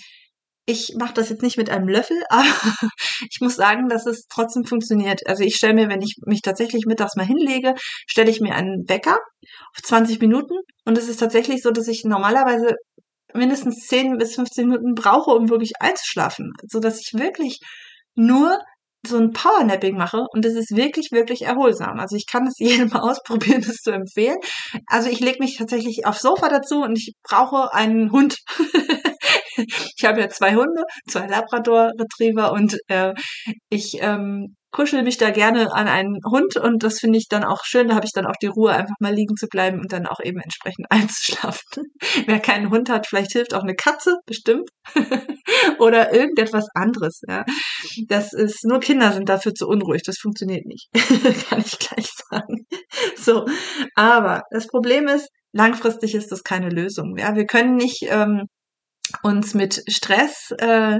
ich 0.66 0.94
mache 0.98 1.14
das 1.14 1.30
jetzt 1.30 1.42
nicht 1.42 1.56
mit 1.56 1.70
einem 1.70 1.88
Löffel, 1.88 2.16
aber 2.28 2.44
ich 3.30 3.40
muss 3.40 3.56
sagen, 3.56 3.88
dass 3.88 4.06
es 4.06 4.26
trotzdem 4.28 4.64
funktioniert. 4.64 5.26
Also 5.26 5.42
ich 5.42 5.56
stelle 5.56 5.74
mir, 5.74 5.88
wenn 5.88 6.02
ich 6.02 6.16
mich 6.26 6.42
tatsächlich 6.42 6.86
mittags 6.86 7.16
mal 7.16 7.26
hinlege, 7.26 7.74
stelle 8.06 8.30
ich 8.30 8.40
mir 8.40 8.54
einen 8.54 8.88
Wecker 8.88 9.18
auf 9.74 9.82
20 9.82 10.20
Minuten 10.20 10.54
und 10.84 10.98
es 10.98 11.08
ist 11.08 11.20
tatsächlich 11.20 11.62
so, 11.62 11.70
dass 11.70 11.88
ich 11.88 12.04
normalerweise 12.04 12.74
mindestens 13.34 13.86
10 13.86 14.18
bis 14.18 14.34
15 14.34 14.68
Minuten 14.68 14.94
brauche, 14.94 15.30
um 15.30 15.48
wirklich 15.48 15.72
einzuschlafen, 15.80 16.52
so 16.68 16.80
dass 16.80 17.00
ich 17.00 17.18
wirklich 17.18 17.60
nur 18.14 18.58
so 19.06 19.16
ein 19.16 19.30
Powernapping 19.32 19.96
mache 19.96 20.26
und 20.32 20.44
das 20.44 20.54
ist 20.54 20.76
wirklich, 20.76 21.10
wirklich 21.10 21.42
erholsam. 21.42 21.98
Also 21.98 22.16
ich 22.16 22.26
kann 22.26 22.46
es 22.46 22.54
jedem 22.58 22.88
mal 22.88 23.00
ausprobieren, 23.00 23.64
das 23.66 23.76
zu 23.76 23.92
empfehlen. 23.92 24.36
Also 24.86 25.08
ich 25.08 25.20
lege 25.20 25.38
mich 25.40 25.56
tatsächlich 25.56 26.06
aufs 26.06 26.22
Sofa 26.22 26.48
dazu 26.48 26.82
und 26.82 26.96
ich 26.98 27.14
brauche 27.22 27.72
einen 27.72 28.12
Hund. 28.12 28.36
ich 29.96 30.04
habe 30.04 30.20
ja 30.20 30.28
zwei 30.28 30.54
Hunde, 30.54 30.82
zwei 31.08 31.26
Labrador 31.26 31.92
Retriever 31.98 32.52
und 32.52 32.78
äh, 32.88 33.14
ich 33.68 33.98
ähm, 34.00 34.56
kuschel 34.72 35.02
mich 35.02 35.18
da 35.18 35.30
gerne 35.30 35.72
an 35.72 35.88
einen 35.88 36.18
Hund 36.30 36.56
und 36.56 36.82
das 36.82 37.00
finde 37.00 37.18
ich 37.18 37.26
dann 37.28 37.44
auch 37.44 37.64
schön. 37.64 37.88
Da 37.88 37.94
habe 37.96 38.06
ich 38.06 38.12
dann 38.12 38.26
auch 38.26 38.36
die 38.40 38.46
Ruhe, 38.46 38.72
einfach 38.72 38.94
mal 39.00 39.12
liegen 39.12 39.36
zu 39.36 39.46
bleiben 39.48 39.80
und 39.80 39.92
dann 39.92 40.06
auch 40.06 40.20
eben 40.22 40.40
entsprechend 40.40 40.86
einzuschlafen. 40.90 41.84
Wer 42.26 42.40
keinen 42.40 42.70
Hund 42.70 42.88
hat, 42.88 43.06
vielleicht 43.06 43.32
hilft 43.32 43.54
auch 43.54 43.62
eine 43.62 43.74
Katze, 43.74 44.16
bestimmt. 44.26 44.68
Oder 45.78 46.12
irgendetwas 46.14 46.66
anderes. 46.74 47.20
Ja. 47.28 47.44
Das 48.08 48.32
ist, 48.32 48.64
nur 48.64 48.80
Kinder 48.80 49.12
sind 49.12 49.28
dafür 49.28 49.54
zu 49.54 49.66
unruhig. 49.66 50.02
Das 50.04 50.18
funktioniert 50.18 50.66
nicht. 50.66 50.88
Kann 51.48 51.60
ich 51.60 51.78
gleich 51.78 52.08
sagen. 52.30 52.66
So. 53.16 53.46
Aber 53.94 54.42
das 54.50 54.66
Problem 54.68 55.08
ist, 55.08 55.28
langfristig 55.52 56.14
ist 56.14 56.30
das 56.30 56.42
keine 56.42 56.68
Lösung. 56.68 57.16
Ja, 57.18 57.34
wir 57.34 57.46
können 57.46 57.76
nicht 57.76 58.06
ähm, 58.08 58.46
uns 59.22 59.54
mit 59.54 59.82
Stress 59.88 60.52
äh, 60.58 60.98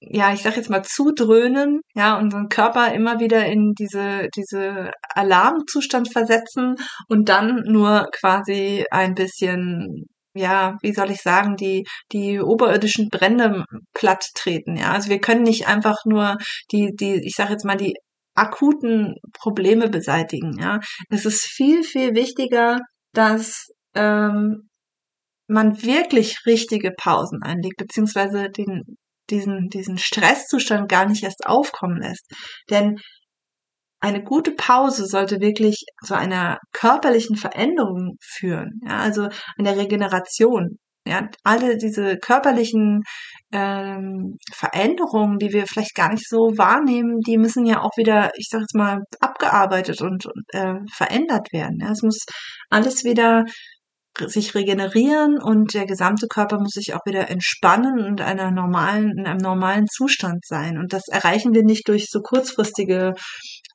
ja, 0.00 0.32
ich 0.32 0.42
sag 0.42 0.56
jetzt 0.56 0.70
mal 0.70 0.82
zudröhnen, 0.82 1.80
ja, 1.94 2.18
unseren 2.18 2.48
Körper 2.48 2.92
immer 2.92 3.18
wieder 3.20 3.46
in 3.46 3.72
diese, 3.78 4.28
diese 4.36 4.90
Alarmzustand 5.14 6.12
versetzen 6.12 6.76
und 7.08 7.28
dann 7.28 7.62
nur 7.66 8.08
quasi 8.12 8.84
ein 8.90 9.14
bisschen, 9.14 10.06
ja, 10.34 10.76
wie 10.82 10.92
soll 10.92 11.10
ich 11.10 11.22
sagen, 11.22 11.56
die, 11.56 11.86
die 12.12 12.40
oberirdischen 12.40 13.08
Brände 13.08 13.64
platt 13.94 14.26
treten, 14.34 14.76
ja. 14.76 14.92
Also 14.92 15.10
wir 15.10 15.20
können 15.20 15.42
nicht 15.42 15.66
einfach 15.66 15.98
nur 16.04 16.36
die, 16.72 16.92
die, 16.94 17.26
ich 17.26 17.34
sag 17.34 17.50
jetzt 17.50 17.64
mal, 17.64 17.76
die 17.76 17.94
akuten 18.34 19.14
Probleme 19.32 19.88
beseitigen, 19.88 20.58
ja. 20.60 20.80
Es 21.10 21.24
ist 21.24 21.46
viel, 21.46 21.82
viel 21.82 22.14
wichtiger, 22.14 22.80
dass 23.12 23.66
ähm, 23.94 24.68
man 25.48 25.82
wirklich 25.82 26.38
richtige 26.46 26.92
Pausen 26.92 27.42
einlegt, 27.42 27.76
beziehungsweise 27.76 28.50
den, 28.50 28.82
diesen, 29.30 29.68
diesen 29.68 29.98
Stresszustand 29.98 30.88
gar 30.88 31.06
nicht 31.06 31.22
erst 31.22 31.46
aufkommen 31.46 32.00
lässt. 32.00 32.30
Denn 32.70 32.98
eine 34.00 34.22
gute 34.22 34.52
Pause 34.52 35.06
sollte 35.06 35.40
wirklich 35.40 35.84
zu 36.04 36.14
einer 36.14 36.58
körperlichen 36.72 37.36
Veränderung 37.36 38.16
führen, 38.22 38.80
ja, 38.86 38.98
also 38.98 39.28
einer 39.58 39.76
Regeneration. 39.76 40.78
Ja, 41.08 41.28
alle 41.44 41.76
diese 41.76 42.16
körperlichen 42.18 43.04
ähm, 43.52 44.38
Veränderungen, 44.52 45.38
die 45.38 45.52
wir 45.52 45.66
vielleicht 45.68 45.94
gar 45.94 46.10
nicht 46.10 46.28
so 46.28 46.58
wahrnehmen, 46.58 47.20
die 47.20 47.38
müssen 47.38 47.64
ja 47.64 47.80
auch 47.80 47.96
wieder, 47.96 48.32
ich 48.36 48.48
sag 48.50 48.62
jetzt 48.62 48.74
mal, 48.74 48.98
abgearbeitet 49.20 50.02
und 50.02 50.24
äh, 50.48 50.74
verändert 50.92 51.52
werden. 51.52 51.78
Ja, 51.80 51.92
es 51.92 52.02
muss 52.02 52.24
alles 52.70 53.04
wieder 53.04 53.44
sich 54.26 54.54
regenerieren 54.54 55.38
und 55.42 55.74
der 55.74 55.86
gesamte 55.86 56.26
Körper 56.26 56.58
muss 56.58 56.72
sich 56.72 56.94
auch 56.94 57.04
wieder 57.06 57.28
entspannen 57.30 58.04
und 58.04 58.20
einer 58.20 58.50
normalen, 58.50 59.12
in 59.18 59.26
einem 59.26 59.38
normalen 59.38 59.86
Zustand 59.86 60.44
sein. 60.44 60.78
Und 60.78 60.92
das 60.92 61.08
erreichen 61.08 61.54
wir 61.54 61.64
nicht 61.64 61.88
durch 61.88 62.06
so 62.08 62.20
kurzfristige 62.20 63.14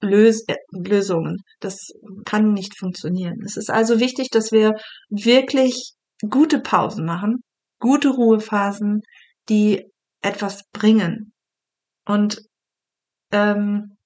Lös 0.01 0.43
äh, 0.48 0.55
Lösungen. 0.71 1.38
Das 1.60 1.88
kann 2.25 2.53
nicht 2.53 2.77
funktionieren. 2.77 3.41
Es 3.45 3.57
ist 3.57 3.69
also 3.69 4.00
wichtig, 4.00 4.29
dass 4.31 4.51
wir 4.51 4.74
wirklich 5.10 5.93
gute 6.29 6.60
Pausen 6.60 7.05
machen, 7.05 7.43
gute 7.79 8.10
Ruhephasen, 8.10 9.01
die 9.50 9.86
etwas 10.21 10.63
bringen. 10.71 11.33
Und 12.05 12.41
ähm, 13.31 13.98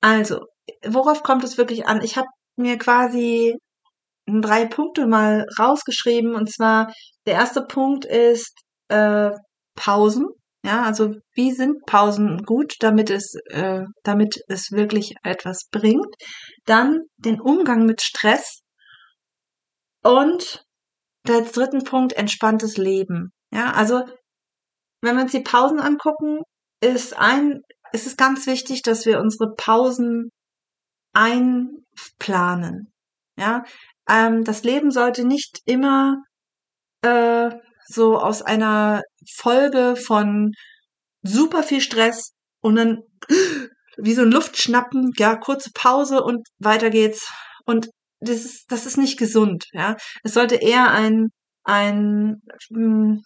also, 0.00 0.46
worauf 0.86 1.22
kommt 1.22 1.44
es 1.44 1.58
wirklich 1.58 1.86
an? 1.86 2.02
Ich 2.02 2.16
habe 2.16 2.28
mir 2.56 2.78
quasi 2.78 3.56
drei 4.42 4.66
Punkte 4.66 5.06
mal 5.06 5.46
rausgeschrieben. 5.58 6.34
Und 6.34 6.50
zwar, 6.50 6.92
der 7.26 7.34
erste 7.34 7.62
Punkt 7.62 8.04
ist 8.04 8.52
äh, 8.88 9.30
Pausen. 9.74 10.26
Ja, 10.64 10.82
also 10.82 11.14
wie 11.34 11.52
sind 11.52 11.86
Pausen 11.86 12.42
gut, 12.44 12.74
damit 12.80 13.08
es, 13.08 13.34
äh, 13.50 13.84
damit 14.04 14.40
es 14.48 14.72
wirklich 14.72 15.14
etwas 15.22 15.68
bringt. 15.70 16.14
Dann 16.66 17.00
den 17.16 17.40
Umgang 17.40 17.86
mit 17.86 18.02
Stress. 18.02 18.60
Und 20.02 20.62
als 21.28 21.52
dritten 21.52 21.84
Punkt 21.84 22.12
entspanntes 22.14 22.76
Leben. 22.76 23.32
Ja, 23.52 23.72
also 23.72 24.02
wenn 25.02 25.16
wir 25.16 25.22
uns 25.22 25.32
die 25.32 25.40
Pausen 25.40 25.80
angucken, 25.80 26.40
ist 26.82 27.16
ein, 27.16 27.60
ist 27.92 28.06
es 28.06 28.16
ganz 28.16 28.46
wichtig, 28.46 28.82
dass 28.82 29.06
wir 29.06 29.20
unsere 29.20 29.54
Pausen 29.54 30.30
einplanen. 31.12 32.92
Ja, 33.36 33.64
ähm, 34.10 34.44
das 34.44 34.64
Leben 34.64 34.90
sollte 34.90 35.24
nicht 35.24 35.60
immer 35.64 36.22
äh, 37.02 37.50
so 37.86 38.18
aus 38.18 38.42
einer 38.42 39.02
Folge 39.36 39.96
von 39.96 40.52
super 41.22 41.62
viel 41.62 41.80
Stress 41.80 42.32
und 42.60 42.76
dann 42.76 43.02
wie 43.96 44.14
so 44.14 44.22
ein 44.22 44.30
Luftschnappen, 44.30 45.12
ja, 45.18 45.36
kurze 45.36 45.70
Pause 45.74 46.22
und 46.22 46.46
weiter 46.58 46.90
geht's. 46.90 47.30
Und 47.66 47.90
das 48.20 48.44
ist, 48.44 48.64
das 48.70 48.86
ist 48.86 48.96
nicht 48.96 49.18
gesund, 49.18 49.66
ja. 49.72 49.96
Es 50.22 50.34
sollte 50.34 50.56
eher 50.56 50.90
ein, 50.90 51.28
ein, 51.64 52.42
hm, 52.72 53.22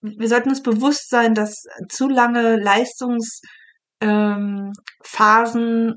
wir 0.00 0.28
sollten 0.28 0.50
uns 0.50 0.62
bewusst 0.62 1.08
sein, 1.10 1.34
dass 1.34 1.64
zu 1.88 2.08
lange 2.08 2.56
Leistungsphasen, 2.56 3.50
ähm, 4.02 5.94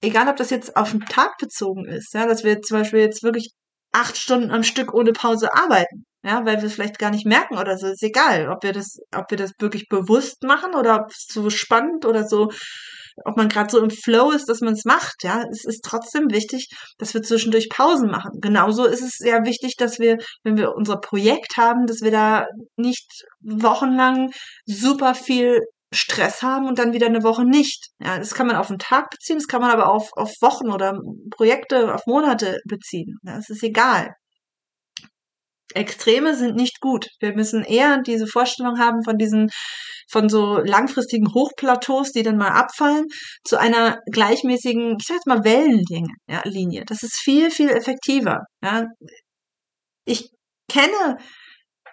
egal 0.00 0.28
ob 0.28 0.36
das 0.36 0.50
jetzt 0.50 0.76
auf 0.76 0.90
den 0.92 1.00
Tag 1.00 1.36
bezogen 1.38 1.86
ist, 1.86 2.14
ja, 2.14 2.26
dass 2.26 2.44
wir 2.44 2.62
zum 2.62 2.78
Beispiel 2.78 3.00
jetzt 3.00 3.22
wirklich 3.22 3.52
acht 3.94 4.16
Stunden 4.16 4.50
am 4.50 4.62
Stück 4.62 4.92
ohne 4.92 5.12
Pause 5.12 5.54
arbeiten. 5.54 6.04
Ja, 6.24 6.46
weil 6.46 6.56
wir 6.56 6.64
es 6.64 6.74
vielleicht 6.74 6.98
gar 6.98 7.10
nicht 7.10 7.26
merken 7.26 7.58
oder 7.58 7.76
so. 7.76 7.86
Ist 7.86 8.02
egal, 8.02 8.48
ob 8.48 8.62
wir 8.62 8.72
das, 8.72 8.96
ob 9.14 9.30
wir 9.30 9.36
das 9.36 9.52
wirklich 9.58 9.88
bewusst 9.88 10.42
machen 10.42 10.74
oder 10.74 10.96
ob 11.00 11.10
es 11.10 11.26
so 11.30 11.50
spannend 11.50 12.06
oder 12.06 12.26
so, 12.26 12.50
ob 13.26 13.36
man 13.36 13.48
gerade 13.50 13.70
so 13.70 13.78
im 13.82 13.90
Flow 13.90 14.30
ist, 14.30 14.48
dass 14.48 14.60
man 14.60 14.72
es 14.72 14.86
macht. 14.86 15.22
Ja, 15.22 15.44
es 15.50 15.64
ist 15.66 15.84
trotzdem 15.84 16.30
wichtig, 16.30 16.68
dass 16.98 17.12
wir 17.12 17.22
zwischendurch 17.22 17.68
Pausen 17.68 18.10
machen. 18.10 18.40
Genauso 18.40 18.86
ist 18.86 19.02
es 19.02 19.18
sehr 19.18 19.44
wichtig, 19.44 19.74
dass 19.76 19.98
wir, 19.98 20.16
wenn 20.44 20.56
wir 20.56 20.74
unser 20.74 20.96
Projekt 20.96 21.58
haben, 21.58 21.86
dass 21.86 22.00
wir 22.00 22.10
da 22.10 22.46
nicht 22.76 23.24
wochenlang 23.42 24.30
super 24.64 25.14
viel 25.14 25.60
Stress 25.94 26.42
haben 26.42 26.66
und 26.66 26.78
dann 26.78 26.92
wieder 26.92 27.06
eine 27.06 27.22
Woche 27.22 27.44
nicht. 27.44 27.88
Ja, 28.00 28.18
das 28.18 28.34
kann 28.34 28.46
man 28.46 28.56
auf 28.56 28.70
einen 28.70 28.78
Tag 28.78 29.10
beziehen, 29.10 29.36
das 29.36 29.48
kann 29.48 29.60
man 29.60 29.70
aber 29.70 29.88
auf, 29.88 30.10
auf 30.12 30.32
Wochen 30.40 30.70
oder 30.70 30.98
Projekte, 31.30 31.94
auf 31.94 32.02
Monate 32.06 32.58
beziehen. 32.68 33.16
Ja, 33.22 33.38
es 33.38 33.50
ist 33.50 33.62
egal. 33.62 34.14
Extreme 35.74 36.36
sind 36.36 36.56
nicht 36.56 36.80
gut. 36.80 37.08
Wir 37.20 37.34
müssen 37.34 37.64
eher 37.64 38.00
diese 38.02 38.26
Vorstellung 38.26 38.78
haben 38.78 39.02
von 39.02 39.18
diesen, 39.18 39.50
von 40.08 40.28
so 40.28 40.58
langfristigen 40.58 41.32
Hochplateaus, 41.34 42.12
die 42.12 42.22
dann 42.22 42.36
mal 42.36 42.52
abfallen, 42.52 43.06
zu 43.44 43.58
einer 43.58 43.98
gleichmäßigen, 44.12 44.96
ich 45.00 45.06
sag 45.06 45.16
jetzt 45.16 45.26
mal 45.26 45.44
Wellenlinie. 45.44 46.14
Ja, 46.28 46.42
Linie. 46.44 46.84
Das 46.86 47.02
ist 47.02 47.16
viel, 47.16 47.50
viel 47.50 47.70
effektiver. 47.70 48.42
Ja. 48.62 48.86
Ich 50.04 50.30
kenne 50.70 51.18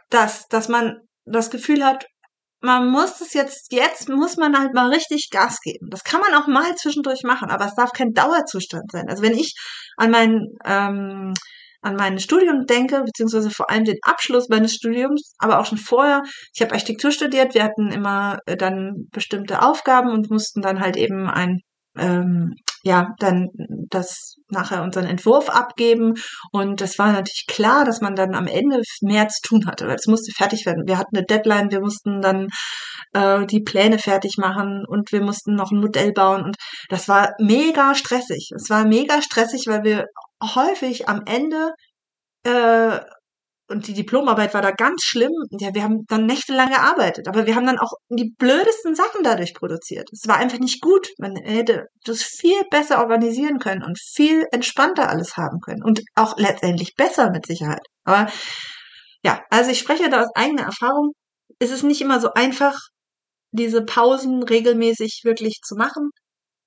das, 0.09 0.47
dass 0.47 0.67
man 0.67 0.99
das 1.25 1.49
Gefühl 1.49 1.85
hat, 1.85 2.05
man 2.61 2.89
muss 2.89 3.19
es 3.21 3.33
jetzt, 3.33 3.71
jetzt 3.71 4.07
muss 4.07 4.37
man 4.37 4.57
halt 4.57 4.73
mal 4.73 4.89
richtig 4.89 5.29
Gas 5.31 5.59
geben. 5.61 5.87
Das 5.89 6.03
kann 6.03 6.21
man 6.21 6.33
auch 6.35 6.47
mal 6.47 6.75
zwischendurch 6.75 7.23
machen, 7.23 7.49
aber 7.49 7.65
es 7.65 7.75
darf 7.75 7.91
kein 7.91 8.13
Dauerzustand 8.13 8.91
sein. 8.91 9.09
Also 9.09 9.23
wenn 9.23 9.33
ich 9.37 9.55
an 9.97 10.11
mein, 10.11 10.45
ähm, 10.65 11.33
an 11.81 11.95
mein 11.95 12.19
Studium 12.19 12.65
denke, 12.67 13.03
beziehungsweise 13.03 13.49
vor 13.49 13.69
allem 13.71 13.85
den 13.85 13.97
Abschluss 14.03 14.49
meines 14.49 14.75
Studiums, 14.75 15.33
aber 15.39 15.59
auch 15.59 15.65
schon 15.65 15.79
vorher. 15.79 16.21
Ich 16.53 16.61
habe 16.61 16.73
Architektur 16.73 17.11
studiert, 17.11 17.55
wir 17.55 17.63
hatten 17.63 17.91
immer 17.91 18.37
äh, 18.45 18.55
dann 18.55 19.07
bestimmte 19.11 19.63
Aufgaben 19.63 20.11
und 20.11 20.29
mussten 20.29 20.61
dann 20.61 20.79
halt 20.79 20.97
eben 20.97 21.27
ein 21.27 21.61
ähm, 21.97 22.53
ja, 22.83 23.09
dann 23.19 23.49
das 23.89 24.35
nachher 24.49 24.83
unseren 24.83 25.05
Entwurf 25.05 25.49
abgeben. 25.49 26.13
Und 26.51 26.81
das 26.81 26.97
war 26.97 27.11
natürlich 27.11 27.45
klar, 27.47 27.85
dass 27.85 28.01
man 28.01 28.15
dann 28.15 28.35
am 28.35 28.47
Ende 28.47 28.81
mehr 29.01 29.27
zu 29.27 29.41
tun 29.47 29.65
hatte, 29.67 29.87
weil 29.87 29.95
es 29.95 30.07
musste 30.07 30.31
fertig 30.31 30.65
werden. 30.65 30.87
Wir 30.87 30.97
hatten 30.97 31.15
eine 31.15 31.25
Deadline, 31.25 31.71
wir 31.71 31.81
mussten 31.81 32.21
dann 32.21 32.47
äh, 33.13 33.45
die 33.45 33.61
Pläne 33.61 33.99
fertig 33.99 34.37
machen 34.37 34.83
und 34.87 35.11
wir 35.11 35.21
mussten 35.21 35.55
noch 35.55 35.71
ein 35.71 35.79
Modell 35.79 36.11
bauen. 36.13 36.43
Und 36.43 36.55
das 36.89 37.07
war 37.07 37.33
mega 37.39 37.95
stressig. 37.95 38.49
Es 38.55 38.69
war 38.69 38.85
mega 38.85 39.21
stressig, 39.21 39.65
weil 39.67 39.83
wir 39.83 40.05
häufig 40.55 41.07
am 41.07 41.21
Ende 41.25 41.71
äh, 42.43 42.99
und 43.71 43.87
die 43.87 43.93
Diplomarbeit 43.93 44.53
war 44.53 44.61
da 44.61 44.71
ganz 44.71 45.03
schlimm. 45.03 45.31
Ja, 45.51 45.73
wir 45.73 45.83
haben 45.83 46.05
dann 46.07 46.25
nächtelang 46.25 46.69
gearbeitet, 46.69 47.27
aber 47.27 47.45
wir 47.45 47.55
haben 47.55 47.65
dann 47.65 47.79
auch 47.79 47.93
die 48.09 48.33
blödesten 48.37 48.95
Sachen 48.95 49.23
dadurch 49.23 49.53
produziert. 49.53 50.09
Es 50.11 50.27
war 50.27 50.37
einfach 50.37 50.59
nicht 50.59 50.81
gut. 50.81 51.09
Man 51.17 51.35
hätte 51.37 51.87
das 52.03 52.21
viel 52.21 52.61
besser 52.69 52.99
organisieren 52.99 53.59
können 53.59 53.83
und 53.83 53.97
viel 53.99 54.45
entspannter 54.51 55.09
alles 55.09 55.37
haben 55.37 55.59
können 55.61 55.83
und 55.83 56.01
auch 56.15 56.37
letztendlich 56.37 56.95
besser 56.95 57.31
mit 57.31 57.45
Sicherheit. 57.45 57.85
Aber 58.03 58.31
ja, 59.23 59.41
also 59.49 59.71
ich 59.71 59.79
spreche 59.79 60.09
da 60.09 60.21
aus 60.21 60.29
eigener 60.35 60.63
Erfahrung. 60.63 61.13
Es 61.59 61.71
ist 61.71 61.83
nicht 61.83 62.01
immer 62.01 62.19
so 62.19 62.33
einfach, 62.33 62.77
diese 63.51 63.83
Pausen 63.83 64.43
regelmäßig 64.43 65.21
wirklich 65.23 65.59
zu 65.63 65.75
machen 65.75 66.09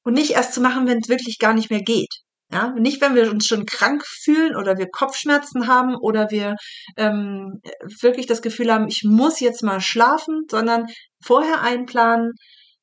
und 0.04 0.14
nicht 0.14 0.32
erst 0.32 0.54
zu 0.54 0.60
machen, 0.60 0.86
wenn 0.86 0.98
es 0.98 1.08
wirklich 1.08 1.38
gar 1.38 1.54
nicht 1.54 1.70
mehr 1.70 1.82
geht. 1.82 2.12
Ja, 2.54 2.72
nicht, 2.78 3.00
wenn 3.00 3.16
wir 3.16 3.32
uns 3.32 3.48
schon 3.48 3.66
krank 3.66 4.06
fühlen 4.06 4.54
oder 4.54 4.78
wir 4.78 4.86
Kopfschmerzen 4.88 5.66
haben 5.66 5.96
oder 5.96 6.30
wir 6.30 6.54
ähm, 6.96 7.60
wirklich 8.00 8.26
das 8.26 8.42
Gefühl 8.42 8.72
haben, 8.72 8.86
ich 8.86 9.02
muss 9.02 9.40
jetzt 9.40 9.64
mal 9.64 9.80
schlafen, 9.80 10.44
sondern 10.48 10.86
vorher 11.20 11.62
einplanen 11.62 12.30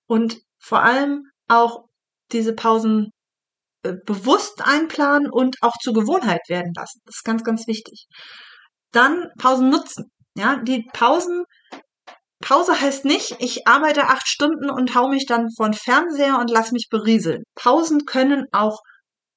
und 0.08 0.40
vor 0.60 0.84
allem 0.84 1.24
auch 1.48 1.86
diese 2.34 2.54
Pausen 2.54 3.12
äh, 3.84 3.94
bewusst 4.06 4.62
einplanen 4.62 5.32
und 5.32 5.56
auch 5.62 5.78
zur 5.82 5.94
Gewohnheit 5.94 6.42
werden 6.50 6.74
lassen. 6.76 7.00
Das 7.06 7.16
ist 7.20 7.24
ganz, 7.24 7.46
ganz 7.46 7.66
wichtig. 7.66 8.08
Dann 8.92 9.30
Pausen 9.40 9.70
nutzen. 9.70 10.12
Ja, 10.36 10.58
die 10.58 10.86
Pausen 10.92 11.46
Pause 12.42 12.82
heißt 12.82 13.06
nicht, 13.06 13.38
ich 13.40 13.68
arbeite 13.68 14.08
acht 14.08 14.28
Stunden 14.28 14.70
und 14.70 14.96
hau 14.96 15.08
mich 15.08 15.28
dann 15.28 15.48
von 15.56 15.74
Fernseher 15.74 16.40
und 16.40 16.50
lass 16.50 16.74
mich 16.74 16.88
berieseln. 16.90 17.44
Pausen 17.56 18.06
können 18.06 18.48
auch 18.52 18.80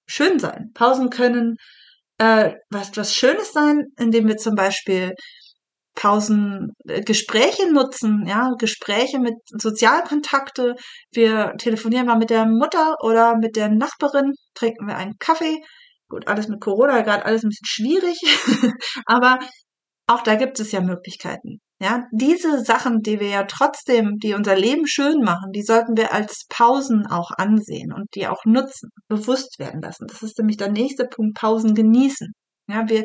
schön 0.07 0.39
sein. 0.39 0.71
Pausen 0.75 1.11
können 1.11 1.57
äh, 2.19 2.55
was, 2.71 2.97
was 2.97 3.15
Schönes 3.15 3.53
sein, 3.53 3.87
indem 3.99 4.29
wir 4.29 4.37
zum 4.37 4.55
Beispiel 4.55 5.15
Pausen 5.95 6.73
äh, 6.89 7.03
Gespräche 7.03 7.73
nutzen, 7.73 8.25
ja, 8.27 8.53
Gespräche 8.59 9.19
mit 9.19 9.35
Sozialkontakte. 9.47 10.75
Wir 11.13 11.55
telefonieren 11.59 12.07
mal 12.07 12.19
mit 12.19 12.31
der 12.31 12.47
Mutter 12.47 12.97
oder 13.03 13.37
mit 13.37 13.57
der 13.57 13.69
Nachbarin, 13.69 14.33
trinken 14.55 14.87
wir 14.87 14.97
einen 14.97 15.19
Kaffee. 15.19 15.59
Gut, 16.09 16.29
alles 16.29 16.49
mit 16.49 16.61
Corona 16.61 17.01
gerade 17.03 17.25
alles 17.25 17.45
ein 17.45 17.49
bisschen 17.49 17.67
schwierig, 17.67 18.21
aber 19.07 19.39
auch 20.07 20.23
da 20.23 20.35
gibt 20.35 20.61
es 20.61 20.73
ja 20.73 20.81
Möglichkeiten. 20.81 21.61
Ja, 21.81 22.05
diese 22.13 22.63
Sachen, 22.65 23.01
die 23.01 23.19
wir 23.19 23.29
ja 23.29 23.45
trotzdem, 23.45 24.19
die 24.19 24.35
unser 24.35 24.57
Leben 24.57 24.87
schön 24.87 25.21
machen, 25.21 25.51
die 25.53 25.63
sollten 25.63 25.97
wir 25.97 26.13
als 26.13 26.45
Pausen 26.49 27.07
auch 27.07 27.31
ansehen 27.37 27.93
und 27.93 28.07
die 28.15 28.29
auch 28.29 28.45
nutzen, 28.45 28.91
bewusst 29.09 29.59
werden 29.59 29.83
lassen. 29.83 30.07
Das 30.07 30.23
ist 30.23 30.39
nämlich 30.39 30.57
der 30.57 30.71
nächste 30.71 31.05
Punkt, 31.05 31.37
Pausen 31.37 31.75
genießen. 31.75 32.33
Ja, 32.69 32.89
wir, 32.89 33.05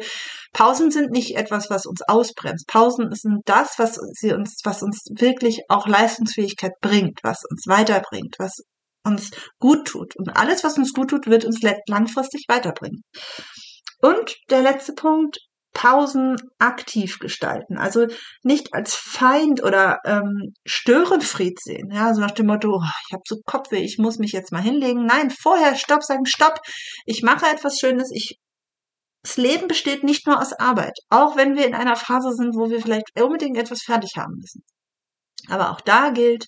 Pausen 0.54 0.92
sind 0.92 1.12
nicht 1.12 1.36
etwas, 1.36 1.70
was 1.70 1.86
uns 1.86 2.02
ausbremst. 2.08 2.68
Pausen 2.68 3.14
sind 3.14 3.42
das, 3.46 3.78
was 3.78 4.00
sie 4.14 4.32
uns, 4.32 4.60
was 4.64 4.84
uns 4.84 5.00
wirklich 5.18 5.64
auch 5.68 5.86
Leistungsfähigkeit 5.88 6.74
bringt, 6.80 7.20
was 7.24 7.44
uns 7.50 7.64
weiterbringt, 7.68 8.36
was 8.38 8.62
uns 9.04 9.32
gut 9.60 9.88
tut. 9.88 10.16
Und 10.16 10.30
alles, 10.38 10.64
was 10.64 10.78
uns 10.78 10.94
gut 10.94 11.10
tut, 11.10 11.28
wird 11.28 11.44
uns 11.44 11.60
langfristig 11.88 12.46
weiterbringen. 12.48 13.02
Und 14.02 14.38
der 14.50 14.62
letzte 14.62 14.94
Punkt, 14.94 15.40
Pausen 15.80 16.36
aktiv 16.58 17.20
gestalten. 17.20 17.78
Also 17.78 18.08
nicht 18.44 18.74
als 18.74 18.96
Feind 18.96 19.64
oder 19.64 20.00
ähm, 20.04 20.54
Störenfried 20.66 21.58
sehen. 21.62 21.90
Ja, 21.90 22.14
so 22.14 22.20
nach 22.20 22.32
dem 22.32 22.48
Motto, 22.48 22.76
oh, 22.76 22.84
ich 23.08 23.14
habe 23.14 23.24
so 23.26 23.38
Kopfweh, 23.46 23.80
ich 23.80 23.98
muss 23.98 24.18
mich 24.18 24.34
jetzt 24.34 24.52
mal 24.52 24.62
hinlegen. 24.62 25.06
Nein, 25.06 25.32
vorher 25.32 25.76
Stopp 25.76 26.04
sagen, 26.04 26.26
Stopp. 26.26 26.60
Ich 27.06 27.24
mache 27.24 27.46
etwas 27.46 27.78
Schönes. 27.80 28.12
Ich 28.14 28.38
das 29.24 29.38
Leben 29.38 29.70
besteht 29.70 30.04
nicht 30.04 30.28
nur 30.28 30.40
aus 30.42 30.54
Arbeit, 30.54 30.98
auch 31.10 31.36
wenn 31.38 31.56
wir 31.56 31.66
in 31.66 31.76
einer 31.76 31.96
Phase 31.96 32.34
sind, 32.34 32.56
wo 32.56 32.70
wir 32.70 32.82
vielleicht 32.82 33.08
unbedingt 33.22 33.58
etwas 33.58 33.82
fertig 33.82 34.12
haben 34.18 34.36
müssen. 34.36 34.64
Aber 35.48 35.72
auch 35.72 35.82
da 35.82 36.10
gilt, 36.10 36.48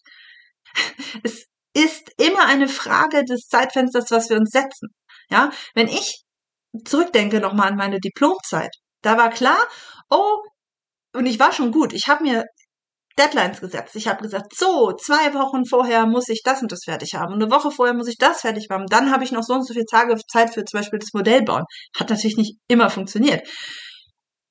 es 1.23 1.45
ist 1.73 2.11
immer 2.17 2.45
eine 2.47 2.67
Frage 2.67 3.23
des 3.23 3.47
Zeitfensters, 3.47 4.11
was 4.11 4.29
wir 4.29 4.37
uns 4.37 4.51
setzen. 4.51 4.89
Ja, 5.29 5.51
wenn 5.73 5.87
ich 5.87 6.23
zurückdenke 6.85 7.39
nochmal 7.39 7.69
an 7.69 7.77
meine 7.77 7.99
Diplomzeit, 7.99 8.71
da 9.01 9.17
war 9.17 9.29
klar, 9.29 9.59
oh, 10.09 10.37
und 11.13 11.25
ich 11.25 11.39
war 11.39 11.51
schon 11.51 11.71
gut. 11.71 11.93
Ich 11.93 12.07
habe 12.07 12.23
mir 12.23 12.45
Deadlines 13.17 13.59
gesetzt. 13.59 13.95
Ich 13.95 14.07
habe 14.07 14.21
gesagt, 14.21 14.55
so, 14.55 14.93
zwei 14.93 15.33
Wochen 15.33 15.65
vorher 15.65 16.05
muss 16.05 16.29
ich 16.29 16.41
das 16.43 16.61
und 16.61 16.71
das 16.71 16.85
fertig 16.85 17.15
haben. 17.15 17.33
Eine 17.33 17.51
Woche 17.51 17.71
vorher 17.71 17.93
muss 17.93 18.07
ich 18.07 18.17
das 18.17 18.41
fertig 18.41 18.67
haben. 18.69 18.85
Dann 18.87 19.11
habe 19.11 19.23
ich 19.23 19.31
noch 19.31 19.43
so 19.43 19.53
und 19.53 19.67
so 19.67 19.73
viele 19.73 19.85
Tage 19.85 20.15
Zeit 20.31 20.53
für 20.53 20.63
zum 20.63 20.79
Beispiel 20.79 20.99
das 20.99 21.13
Modell 21.13 21.43
bauen. 21.43 21.65
Hat 21.97 22.09
natürlich 22.09 22.37
nicht 22.37 22.57
immer 22.67 22.89
funktioniert. 22.89 23.47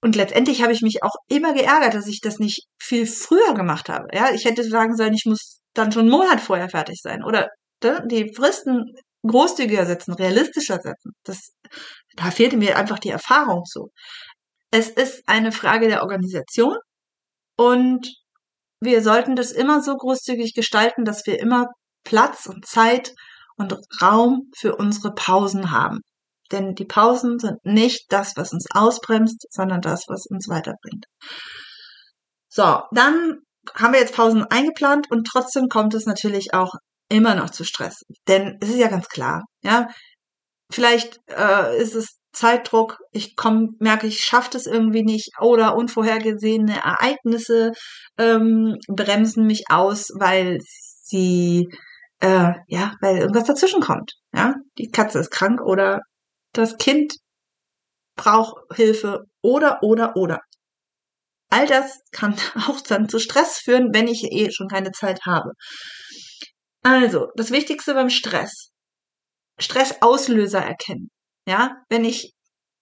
Und 0.02 0.16
letztendlich 0.16 0.62
habe 0.62 0.72
ich 0.72 0.80
mich 0.82 1.02
auch 1.02 1.14
immer 1.28 1.52
geärgert, 1.52 1.94
dass 1.94 2.06
ich 2.06 2.20
das 2.20 2.38
nicht 2.38 2.66
viel 2.78 3.06
früher 3.06 3.54
gemacht 3.54 3.88
habe. 3.88 4.08
Ja, 4.14 4.30
ich 4.32 4.44
hätte 4.44 4.64
sagen 4.64 4.96
sollen, 4.96 5.14
ich 5.14 5.26
muss 5.26 5.60
dann 5.74 5.92
schon 5.92 6.02
einen 6.02 6.10
Monat 6.10 6.40
vorher 6.40 6.68
fertig 6.68 7.00
sein. 7.02 7.22
Oder 7.24 7.48
ne, 7.82 8.02
die 8.06 8.32
Fristen 8.34 8.94
großzügiger 9.26 9.84
setzen, 9.86 10.14
realistischer 10.14 10.80
setzen. 10.80 11.12
Das, 11.24 11.52
da 12.16 12.30
fehlte 12.30 12.56
mir 12.56 12.78
einfach 12.78 12.98
die 12.98 13.10
Erfahrung 13.10 13.64
zu. 13.64 13.90
Es 14.70 14.88
ist 14.88 15.22
eine 15.26 15.52
Frage 15.52 15.88
der 15.88 16.02
Organisation 16.02 16.76
und 17.56 18.14
wir 18.80 19.02
sollten 19.02 19.36
das 19.36 19.52
immer 19.52 19.82
so 19.82 19.96
großzügig 19.96 20.54
gestalten, 20.54 21.04
dass 21.04 21.26
wir 21.26 21.38
immer 21.38 21.68
Platz 22.04 22.46
und 22.46 22.66
Zeit 22.66 23.12
und 23.56 23.76
Raum 24.00 24.50
für 24.56 24.76
unsere 24.76 25.12
Pausen 25.12 25.70
haben. 25.70 26.00
Denn 26.50 26.74
die 26.74 26.84
Pausen 26.84 27.38
sind 27.38 27.64
nicht 27.64 28.06
das, 28.08 28.36
was 28.36 28.52
uns 28.52 28.66
ausbremst, 28.72 29.46
sondern 29.50 29.80
das, 29.80 30.04
was 30.08 30.26
uns 30.26 30.48
weiterbringt. 30.48 31.04
So, 32.48 32.82
dann 32.90 33.38
haben 33.74 33.92
wir 33.92 34.00
jetzt 34.00 34.14
Pausen 34.14 34.44
eingeplant 34.44 35.10
und 35.10 35.26
trotzdem 35.26 35.68
kommt 35.68 35.94
es 35.94 36.06
natürlich 36.06 36.54
auch 36.54 36.74
immer 37.08 37.34
noch 37.34 37.50
zu 37.50 37.64
Stress. 37.64 38.02
Denn 38.26 38.56
es 38.60 38.70
ist 38.70 38.78
ja 38.78 38.88
ganz 38.88 39.08
klar, 39.08 39.44
ja, 39.62 39.88
vielleicht 40.72 41.18
äh, 41.28 41.76
ist 41.80 41.94
es 41.94 42.19
Zeitdruck, 42.32 42.98
ich 43.12 43.36
komm, 43.36 43.76
merke, 43.80 44.06
ich 44.06 44.20
schaffe 44.20 44.50
das 44.52 44.66
irgendwie 44.66 45.02
nicht 45.02 45.30
oder 45.40 45.76
unvorhergesehene 45.76 46.76
Ereignisse 46.76 47.72
ähm, 48.18 48.76
bremsen 48.88 49.46
mich 49.46 49.64
aus, 49.68 50.10
weil 50.14 50.58
sie 50.62 51.68
äh, 52.20 52.52
ja, 52.68 52.94
weil 53.00 53.18
irgendwas 53.18 53.44
dazwischen 53.44 53.80
kommt. 53.80 54.12
Ja, 54.32 54.54
die 54.78 54.90
Katze 54.90 55.18
ist 55.18 55.30
krank 55.30 55.60
oder 55.60 56.00
das 56.52 56.76
Kind 56.76 57.14
brauche 58.16 58.62
Hilfe 58.74 59.24
oder, 59.42 59.82
oder, 59.82 60.16
oder. 60.16 60.40
All 61.50 61.66
das 61.66 62.00
kann 62.12 62.34
auch 62.68 62.80
dann 62.80 63.08
zu 63.08 63.18
Stress 63.18 63.58
führen, 63.58 63.92
wenn 63.92 64.08
ich 64.08 64.24
eh 64.30 64.50
schon 64.52 64.68
keine 64.68 64.92
Zeit 64.92 65.20
habe. 65.26 65.52
Also, 66.82 67.28
das 67.36 67.50
Wichtigste 67.50 67.94
beim 67.94 68.10
Stress. 68.10 68.70
Stressauslöser 69.58 70.60
erkennen. 70.60 71.10
Ja, 71.50 71.82
wenn 71.88 72.04
ich 72.04 72.32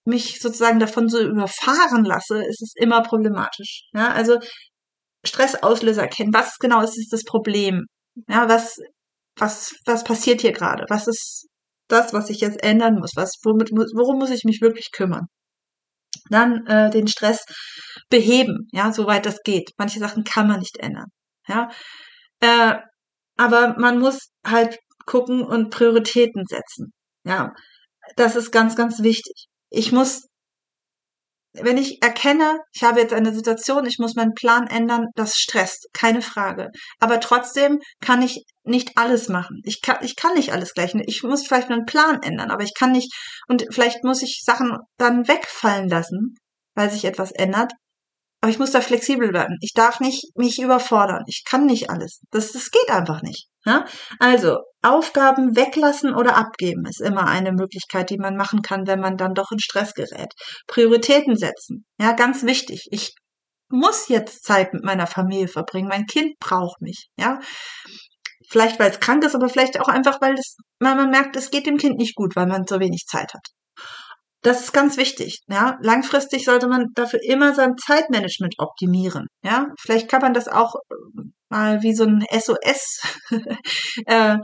mich 0.05 0.41
sozusagen 0.41 0.79
davon 0.79 1.09
so 1.09 1.19
überfahren 1.23 2.05
lasse, 2.05 2.45
ist 2.45 2.61
es 2.61 2.75
immer 2.77 3.03
problematisch. 3.03 3.89
Ja, 3.95 4.13
also 4.13 4.39
Stressauslöser 5.25 6.03
erkennen. 6.03 6.35
Was 6.35 6.59
genau 6.59 6.83
ist, 6.83 6.99
ist 6.99 7.11
das 7.11 7.25
Problem? 7.25 7.87
Ja, 8.29 8.47
was, 8.47 8.77
was, 9.37 9.75
was 9.87 10.05
passiert 10.05 10.43
hier 10.43 10.53
gerade? 10.53 10.85
Was 10.91 11.07
ist 11.07 11.47
das, 11.89 12.13
was 12.13 12.29
ich 12.29 12.41
jetzt 12.41 12.63
ändern 12.63 12.97
muss? 12.97 13.13
Was, 13.17 13.37
womit, 13.43 13.71
worum 13.73 14.19
muss 14.19 14.31
ich 14.31 14.45
mich 14.45 14.61
wirklich 14.61 14.93
kümmern? 14.93 15.29
Dann 16.29 16.67
äh, 16.67 16.91
den 16.91 17.09
Stress 17.09 17.47
beheben, 18.11 18.69
ja, 18.73 18.93
soweit 18.93 19.25
das 19.25 19.41
geht. 19.45 19.71
Manche 19.79 19.99
Sachen 19.99 20.25
kann 20.25 20.47
man 20.47 20.59
nicht 20.61 20.77
ändern, 20.79 21.09
ja. 21.47 21.71
Äh, 22.41 22.75
aber 23.39 23.79
man 23.79 23.99
muss 23.99 24.31
halt 24.47 24.79
gucken 25.07 25.43
und 25.43 25.71
Prioritäten 25.71 26.45
setzen, 26.47 26.93
ja. 27.25 27.55
Das 28.16 28.37
ist 28.37 28.51
ganz, 28.51 28.77
ganz 28.77 29.03
wichtig. 29.03 29.47
Ich 29.71 29.92
muss 29.92 30.29
wenn 31.55 31.79
ich 31.79 32.03
erkenne, 32.03 32.61
ich 32.73 32.83
habe 32.83 33.01
jetzt 33.01 33.12
eine 33.12 33.33
Situation, 33.33 33.87
ich 33.87 33.99
muss 33.99 34.14
meinen 34.14 34.35
Plan 34.35 34.66
ändern, 34.66 35.07
das 35.14 35.37
stresst, 35.37 35.88
keine 35.92 36.23
Frage. 36.23 36.71
Aber 37.01 37.21
trotzdem 37.21 37.81
kann 38.01 38.23
ich 38.23 38.44
nicht 38.64 38.97
alles 38.97 39.29
machen. 39.29 39.61
Ich 39.64 39.81
kann, 39.81 39.99
ich 40.03 40.16
kann 40.16 40.35
nicht 40.35 40.53
alles 40.53 40.75
gleich. 40.75 40.94
Ich 41.07 41.23
muss 41.23 41.47
vielleicht 41.47 41.71
meinen 41.71 41.87
Plan 41.87 42.23
ändern, 42.23 42.51
aber 42.51 42.62
ich 42.62 42.75
kann 42.75 42.92
nicht, 42.92 43.12
und 43.49 43.64
vielleicht 43.71 44.05
muss 44.05 44.23
ich 44.23 44.42
Sachen 44.44 44.77
dann 44.99 45.27
wegfallen 45.27 45.88
lassen, 45.88 46.35
weil 46.75 46.90
sich 46.90 47.05
etwas 47.05 47.33
ändert. 47.33 47.73
Aber 48.40 48.51
ich 48.51 48.59
muss 48.59 48.71
da 48.71 48.81
flexibel 48.81 49.31
bleiben. 49.31 49.57
Ich 49.61 49.73
darf 49.73 49.99
nicht 49.99 50.37
mich 50.37 50.61
überfordern. 50.61 51.25
Ich 51.27 51.42
kann 51.44 51.66
nicht 51.66 51.90
alles. 51.90 52.21
Das, 52.31 52.53
das 52.53 52.71
geht 52.71 52.88
einfach 52.88 53.23
nicht. 53.23 53.49
Ja? 53.69 53.85
Also, 54.19 54.61
Aufgaben 54.83 55.55
weglassen 55.57 56.15
oder 56.15 56.37
abgeben 56.37 56.87
ist 56.87 57.03
immer 57.03 57.27
eine 57.27 57.53
Möglichkeit, 57.53 58.09
die 58.09 58.17
man 58.17 58.37
machen 58.37 58.63
kann, 58.63 58.87
wenn 58.87 59.01
man 59.01 59.19
dann 59.19 59.35
doch 59.35 59.51
in 59.53 59.59
Stress 59.59 59.93
gerät. 59.93 60.33
Prioritäten 60.67 61.37
setzen. 61.37 61.85
Ja, 62.01 62.13
ganz 62.13 62.45
wichtig. 62.45 62.87
Ich 62.91 63.15
muss 63.69 64.09
jetzt 64.09 64.45
Zeit 64.45 64.73
mit 64.73 64.85
meiner 64.85 65.07
Familie 65.07 65.49
verbringen. 65.49 65.89
Mein 65.89 66.07
Kind 66.07 66.39
braucht 66.41 66.81
mich. 66.81 67.09
Ja. 67.19 67.41
Vielleicht, 68.49 68.81
weil 68.81 68.91
es 68.91 69.01
krank 69.01 69.23
ist, 69.25 69.35
aber 69.35 69.51
vielleicht 69.51 69.79
auch 69.79 69.89
einfach, 69.89 70.23
weil, 70.23 70.35
das, 70.35 70.57
weil 70.81 70.95
man 70.95 71.11
merkt, 71.11 71.37
es 71.37 71.51
geht 71.51 71.67
dem 71.67 71.77
Kind 71.77 71.99
nicht 71.99 72.15
gut, 72.15 72.35
weil 72.35 72.47
man 72.47 72.65
so 72.67 72.81
wenig 72.81 73.05
Zeit 73.07 73.35
hat. 73.35 73.47
Das 74.42 74.61
ist 74.61 74.72
ganz 74.72 74.96
wichtig. 74.96 75.40
Ja, 75.48 75.79
langfristig 75.83 76.44
sollte 76.44 76.68
man 76.68 76.87
dafür 76.94 77.20
immer 77.22 77.55
sein 77.55 77.74
Zeitmanagement 77.77 78.55
optimieren. 78.59 79.27
Ja, 79.42 79.66
vielleicht 79.81 80.09
kann 80.09 80.22
man 80.22 80.33
das 80.35 80.46
auch 80.48 80.74
äh, 80.77 81.22
mal 81.48 81.83
wie 81.83 81.94
so 81.94 82.05
ein 82.05 82.24
SOS, 82.31 83.01
äh, 84.07 84.37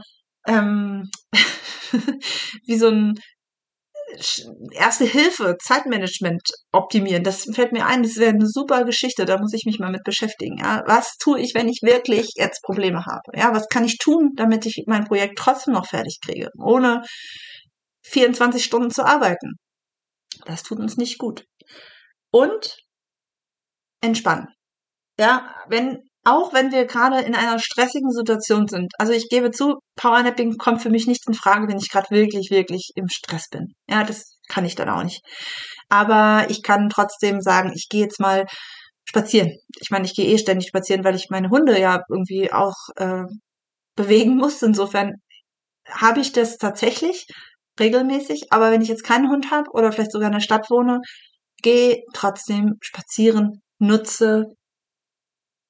ähm, 0.47 1.09
wie 2.65 2.77
so 2.77 2.89
ein 2.89 3.15
Erste 4.71 5.05
Hilfe, 5.05 5.57
Zeitmanagement 5.61 6.41
optimieren. 6.71 7.23
Das 7.23 7.43
fällt 7.53 7.71
mir 7.71 7.85
ein, 7.85 8.03
das 8.03 8.17
wäre 8.17 8.31
eine 8.31 8.47
super 8.47 8.85
Geschichte, 8.85 9.25
da 9.25 9.39
muss 9.39 9.53
ich 9.53 9.65
mich 9.65 9.79
mal 9.79 9.91
mit 9.91 10.03
beschäftigen. 10.03 10.57
Ja? 10.59 10.83
Was 10.85 11.17
tue 11.17 11.39
ich, 11.41 11.53
wenn 11.55 11.67
ich 11.67 11.79
wirklich 11.81 12.29
jetzt 12.35 12.61
Probleme 12.61 13.05
habe? 13.05 13.23
Ja, 13.33 13.53
was 13.53 13.67
kann 13.67 13.83
ich 13.83 13.97
tun, 13.97 14.31
damit 14.35 14.65
ich 14.65 14.83
mein 14.87 15.05
Projekt 15.05 15.37
trotzdem 15.37 15.73
noch 15.73 15.87
fertig 15.87 16.19
kriege, 16.23 16.49
ohne 16.57 17.01
24 18.03 18.63
Stunden 18.63 18.91
zu 18.91 19.03
arbeiten? 19.03 19.55
Das 20.45 20.63
tut 20.63 20.79
uns 20.79 20.97
nicht 20.97 21.17
gut. 21.17 21.45
Und 22.31 22.77
entspannen. 24.01 24.47
Ja, 25.19 25.55
wenn, 25.67 25.99
auch 26.25 26.53
wenn 26.53 26.71
wir 26.71 26.85
gerade 26.85 27.21
in 27.21 27.35
einer 27.35 27.59
stressigen 27.59 28.11
Situation 28.11 28.67
sind. 28.67 28.91
Also 28.97 29.13
ich 29.13 29.29
gebe 29.29 29.51
zu, 29.51 29.75
Powernapping 29.95 30.57
kommt 30.57 30.81
für 30.81 30.89
mich 30.89 31.07
nicht 31.07 31.27
in 31.27 31.33
Frage, 31.33 31.67
wenn 31.67 31.77
ich 31.77 31.89
gerade 31.89 32.09
wirklich, 32.09 32.49
wirklich 32.51 32.91
im 32.95 33.07
Stress 33.07 33.47
bin. 33.49 33.73
Ja, 33.87 34.03
das 34.03 34.37
kann 34.49 34.65
ich 34.65 34.75
dann 34.75 34.89
auch 34.89 35.03
nicht. 35.03 35.21
Aber 35.89 36.47
ich 36.49 36.63
kann 36.63 36.89
trotzdem 36.89 37.41
sagen, 37.41 37.71
ich 37.75 37.87
gehe 37.89 38.03
jetzt 38.03 38.19
mal 38.19 38.45
spazieren. 39.07 39.51
Ich 39.79 39.91
meine, 39.91 40.05
ich 40.05 40.15
gehe 40.15 40.25
eh 40.25 40.37
ständig 40.37 40.67
spazieren, 40.67 41.03
weil 41.03 41.15
ich 41.15 41.27
meine 41.29 41.49
Hunde 41.49 41.79
ja 41.79 42.01
irgendwie 42.09 42.51
auch 42.51 42.75
äh, 42.97 43.23
bewegen 43.95 44.35
muss. 44.35 44.61
Insofern 44.61 45.13
habe 45.87 46.19
ich 46.19 46.31
das 46.31 46.57
tatsächlich 46.57 47.27
regelmäßig, 47.79 48.51
aber 48.51 48.71
wenn 48.71 48.81
ich 48.81 48.89
jetzt 48.89 49.03
keinen 49.03 49.29
Hund 49.29 49.51
habe 49.51 49.69
oder 49.71 49.91
vielleicht 49.91 50.11
sogar 50.11 50.27
in 50.27 50.33
der 50.33 50.39
Stadt 50.39 50.69
wohne, 50.69 51.01
gehe 51.61 52.03
trotzdem 52.13 52.75
spazieren, 52.81 53.61
nutze 53.79 54.45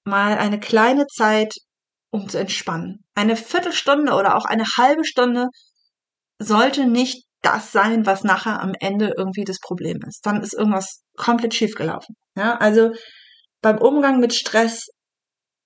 mal 0.06 0.38
eine 0.38 0.60
kleine 0.60 1.08
Zeit, 1.08 1.54
um 2.12 2.30
zu 2.30 2.40
entspannen. 2.40 3.04
Eine 3.16 3.36
Viertelstunde 3.36 4.14
oder 4.14 4.36
auch 4.36 4.46
eine 4.46 4.66
halbe 4.78 5.04
Stunde 5.04 5.48
sollte 6.40 6.86
nicht 6.86 7.26
das 7.42 7.72
sein, 7.72 8.06
was 8.06 8.24
nachher 8.24 8.62
am 8.62 8.74
Ende 8.80 9.14
irgendwie 9.18 9.44
das 9.44 9.60
Problem 9.60 10.00
ist. 10.08 10.26
Dann 10.26 10.42
ist 10.42 10.54
irgendwas 10.54 11.04
komplett 11.16 11.54
schiefgelaufen. 11.54 12.16
Ja, 12.36 12.58
also 12.58 12.92
beim 13.62 13.78
Umgang 13.78 14.20
mit 14.20 14.34
Stress 14.34 14.88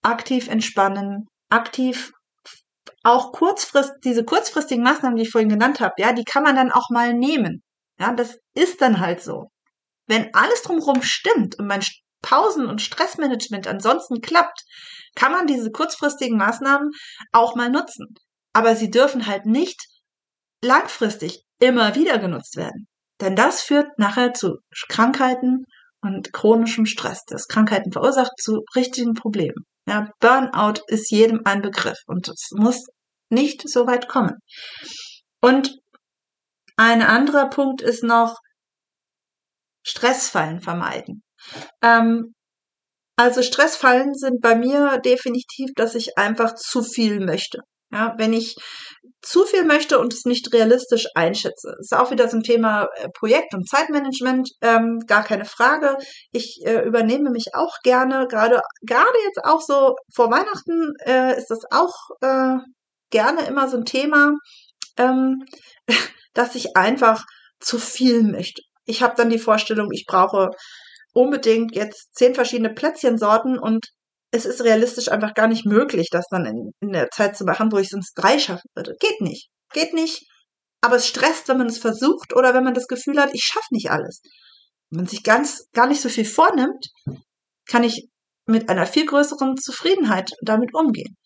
aktiv 0.02 0.48
entspannen, 0.48 1.26
aktiv 1.50 2.12
auch 3.04 3.32
kurzfrist, 3.32 3.94
diese 4.04 4.26
kurzfristigen 4.26 4.84
Maßnahmen, 4.84 5.16
die 5.16 5.24
ich 5.24 5.32
vorhin 5.32 5.50
genannt 5.50 5.80
habe, 5.80 5.94
ja, 5.98 6.14
die 6.14 6.24
kann 6.24 6.44
man 6.44 6.56
dann 6.56 6.72
auch 6.72 6.90
mal 6.90 7.14
nehmen. 7.14 7.64
Ja, 8.00 8.14
das 8.14 8.38
ist 8.54 8.82
dann 8.82 9.00
halt 9.00 9.22
so. 9.22 9.52
Wenn 10.08 10.34
alles 10.34 10.64
drumherum 10.64 11.02
stimmt 11.02 11.58
und 11.60 11.68
mein 11.68 11.84
Pausen- 12.22 12.68
und 12.68 12.82
Stressmanagement 12.82 13.68
ansonsten 13.68 14.22
klappt, 14.22 14.64
kann 15.16 15.32
man 15.32 15.48
diese 15.48 15.72
kurzfristigen 15.72 16.38
Maßnahmen 16.38 16.92
auch 17.32 17.56
mal 17.56 17.70
nutzen. 17.70 18.08
Aber 18.54 18.76
sie 18.76 18.90
dürfen 18.90 19.28
halt 19.28 19.46
nicht 19.46 19.82
langfristig 20.64 21.44
immer 21.60 21.96
wieder 21.96 22.18
genutzt 22.18 22.58
werden. 22.58 22.88
Denn 23.22 23.36
das 23.36 23.62
führt 23.62 23.98
nachher 23.98 24.34
zu 24.34 24.58
Krankheiten 24.88 25.66
und 26.02 26.32
chronischem 26.34 26.86
Stress, 26.86 27.24
das 27.28 27.48
Krankheiten 27.48 27.92
verursacht, 27.92 28.32
zu 28.40 28.64
richtigen 28.76 29.14
Problemen. 29.14 29.66
Ja, 29.90 30.08
Burnout 30.20 30.84
ist 30.86 31.10
jedem 31.10 31.42
ein 31.46 31.64
Begriff 31.64 31.98
und 32.06 32.28
es 32.28 32.50
muss 32.52 32.86
nicht 33.30 33.68
so 33.68 33.88
weit 33.88 34.08
kommen. 34.08 34.38
Und 35.42 35.80
ein 36.78 37.02
anderer 37.02 37.50
Punkt 37.50 37.82
ist 37.82 38.04
noch 38.04 38.38
Stressfallen 39.84 40.62
vermeiden. 40.62 41.24
Ähm, 41.82 42.36
also 43.16 43.42
Stressfallen 43.42 44.14
sind 44.14 44.42
bei 44.42 44.56
mir 44.56 45.00
definitiv, 45.00 45.72
dass 45.76 45.96
ich 45.96 46.20
einfach 46.20 46.54
zu 46.54 46.84
viel 46.84 47.20
möchte. 47.20 47.62
Ja, 47.92 48.14
wenn 48.20 48.34
ich 48.34 48.56
zu 49.22 49.44
viel 49.46 49.66
möchte 49.66 50.00
und 50.00 50.14
es 50.14 50.26
nicht 50.26 50.54
realistisch 50.54 51.08
einschätze. 51.16 51.76
Ist 51.80 51.94
auch 51.94 52.12
wieder 52.12 52.30
so 52.30 52.38
ein 52.38 52.44
Thema 52.44 52.88
äh, 52.96 53.10
Projekt- 53.10 53.54
und 53.54 53.68
Zeitmanagement, 53.68 54.50
ähm, 54.62 55.00
gar 55.08 55.24
keine 55.24 55.46
Frage. 55.46 55.98
Ich 56.32 56.62
äh, 56.66 56.82
übernehme 56.86 57.30
mich 57.30 57.54
auch 57.54 57.78
gerne, 57.84 58.28
gerade 58.28 58.62
gerade 58.82 59.18
jetzt 59.26 59.44
auch 59.44 59.62
so 59.62 59.96
vor 60.14 60.32
Weihnachten 60.32 60.94
äh, 61.06 61.38
ist 61.38 61.48
das 61.50 61.60
auch 61.72 61.94
äh, 62.22 62.58
gerne 63.10 63.46
immer 63.48 63.68
so 63.68 63.78
ein 63.78 63.86
Thema, 63.86 64.34
ähm, 64.98 65.44
dass 66.34 66.56
ich 66.56 66.78
einfach 66.78 67.26
zu 67.60 67.78
viel 67.78 68.24
möchte. 68.24 68.62
Ich 68.86 69.04
habe 69.04 69.16
dann 69.18 69.30
die 69.30 69.40
Vorstellung, 69.40 69.90
ich 69.92 70.06
brauche 70.08 70.52
unbedingt 71.14 71.76
jetzt 71.76 72.16
zehn 72.16 72.36
verschiedene 72.36 72.74
Plätzchensorten 72.74 73.60
und 73.60 73.88
es 74.32 74.46
ist 74.46 74.64
realistisch 74.64 75.10
einfach 75.10 75.34
gar 75.34 75.48
nicht 75.48 75.66
möglich, 75.66 76.10
das 76.12 76.26
dann 76.30 76.46
in, 76.46 76.72
in 76.82 76.94
der 76.94 77.10
Zeit 77.10 77.36
zu 77.36 77.46
machen, 77.46 77.72
wo 77.72 77.78
ich 77.78 77.90
sonst 77.90 78.14
drei 78.14 78.38
schaffen 78.40 78.70
würde. 78.76 78.96
Geht 79.00 79.22
nicht. 79.22 79.50
Geht 79.74 79.94
nicht. 79.94 80.28
Aber 80.82 80.96
es 80.96 81.08
stresst, 81.08 81.48
wenn 81.48 81.58
man 81.58 81.68
es 81.68 81.80
versucht 81.80 82.36
oder 82.36 82.54
wenn 82.54 82.64
man 82.64 82.74
das 82.74 82.88
Gefühl 82.88 83.20
hat, 83.20 83.34
ich 83.34 83.44
schaffe 83.44 83.68
nicht 83.72 83.92
alles. 83.92 84.22
Wenn 84.90 85.02
man 85.02 85.08
sich 85.08 85.24
ganz, 85.24 85.68
gar 85.74 85.88
nicht 85.88 86.02
so 86.02 86.10
viel 86.10 86.26
vornimmt, 86.26 86.88
kann 87.68 87.84
ich 87.84 88.08
mit 88.46 88.70
einer 88.70 88.86
viel 88.86 89.06
größeren 89.06 89.58
Zufriedenheit 89.58 90.32
damit 90.42 90.74
umgehen. 90.74 91.18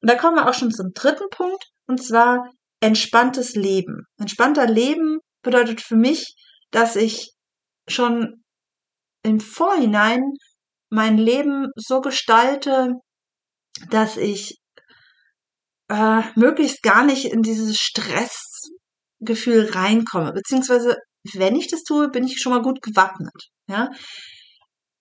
Und 0.00 0.10
da 0.10 0.16
kommen 0.16 0.36
wir 0.36 0.48
auch 0.48 0.54
schon 0.54 0.72
zum 0.72 0.92
dritten 0.94 1.28
Punkt, 1.30 1.64
und 1.86 2.02
zwar 2.02 2.50
entspanntes 2.80 3.54
Leben. 3.54 4.06
Entspannter 4.18 4.66
Leben 4.66 5.18
bedeutet 5.42 5.80
für 5.80 5.96
mich, 5.96 6.34
dass 6.70 6.96
ich 6.96 7.32
schon 7.88 8.42
im 9.22 9.38
Vorhinein 9.38 10.22
mein 10.92 11.16
Leben 11.16 11.68
so 11.74 12.02
gestalte, 12.02 12.92
dass 13.88 14.18
ich 14.18 14.58
äh, 15.88 16.22
möglichst 16.36 16.82
gar 16.82 17.02
nicht 17.04 17.24
in 17.24 17.40
dieses 17.40 17.78
Stressgefühl 17.78 19.70
reinkomme. 19.72 20.32
Beziehungsweise, 20.32 20.98
wenn 21.32 21.56
ich 21.56 21.68
das 21.68 21.82
tue, 21.84 22.10
bin 22.10 22.24
ich 22.24 22.40
schon 22.40 22.52
mal 22.52 22.60
gut 22.60 22.82
gewappnet. 22.82 23.32
Ja? 23.68 23.88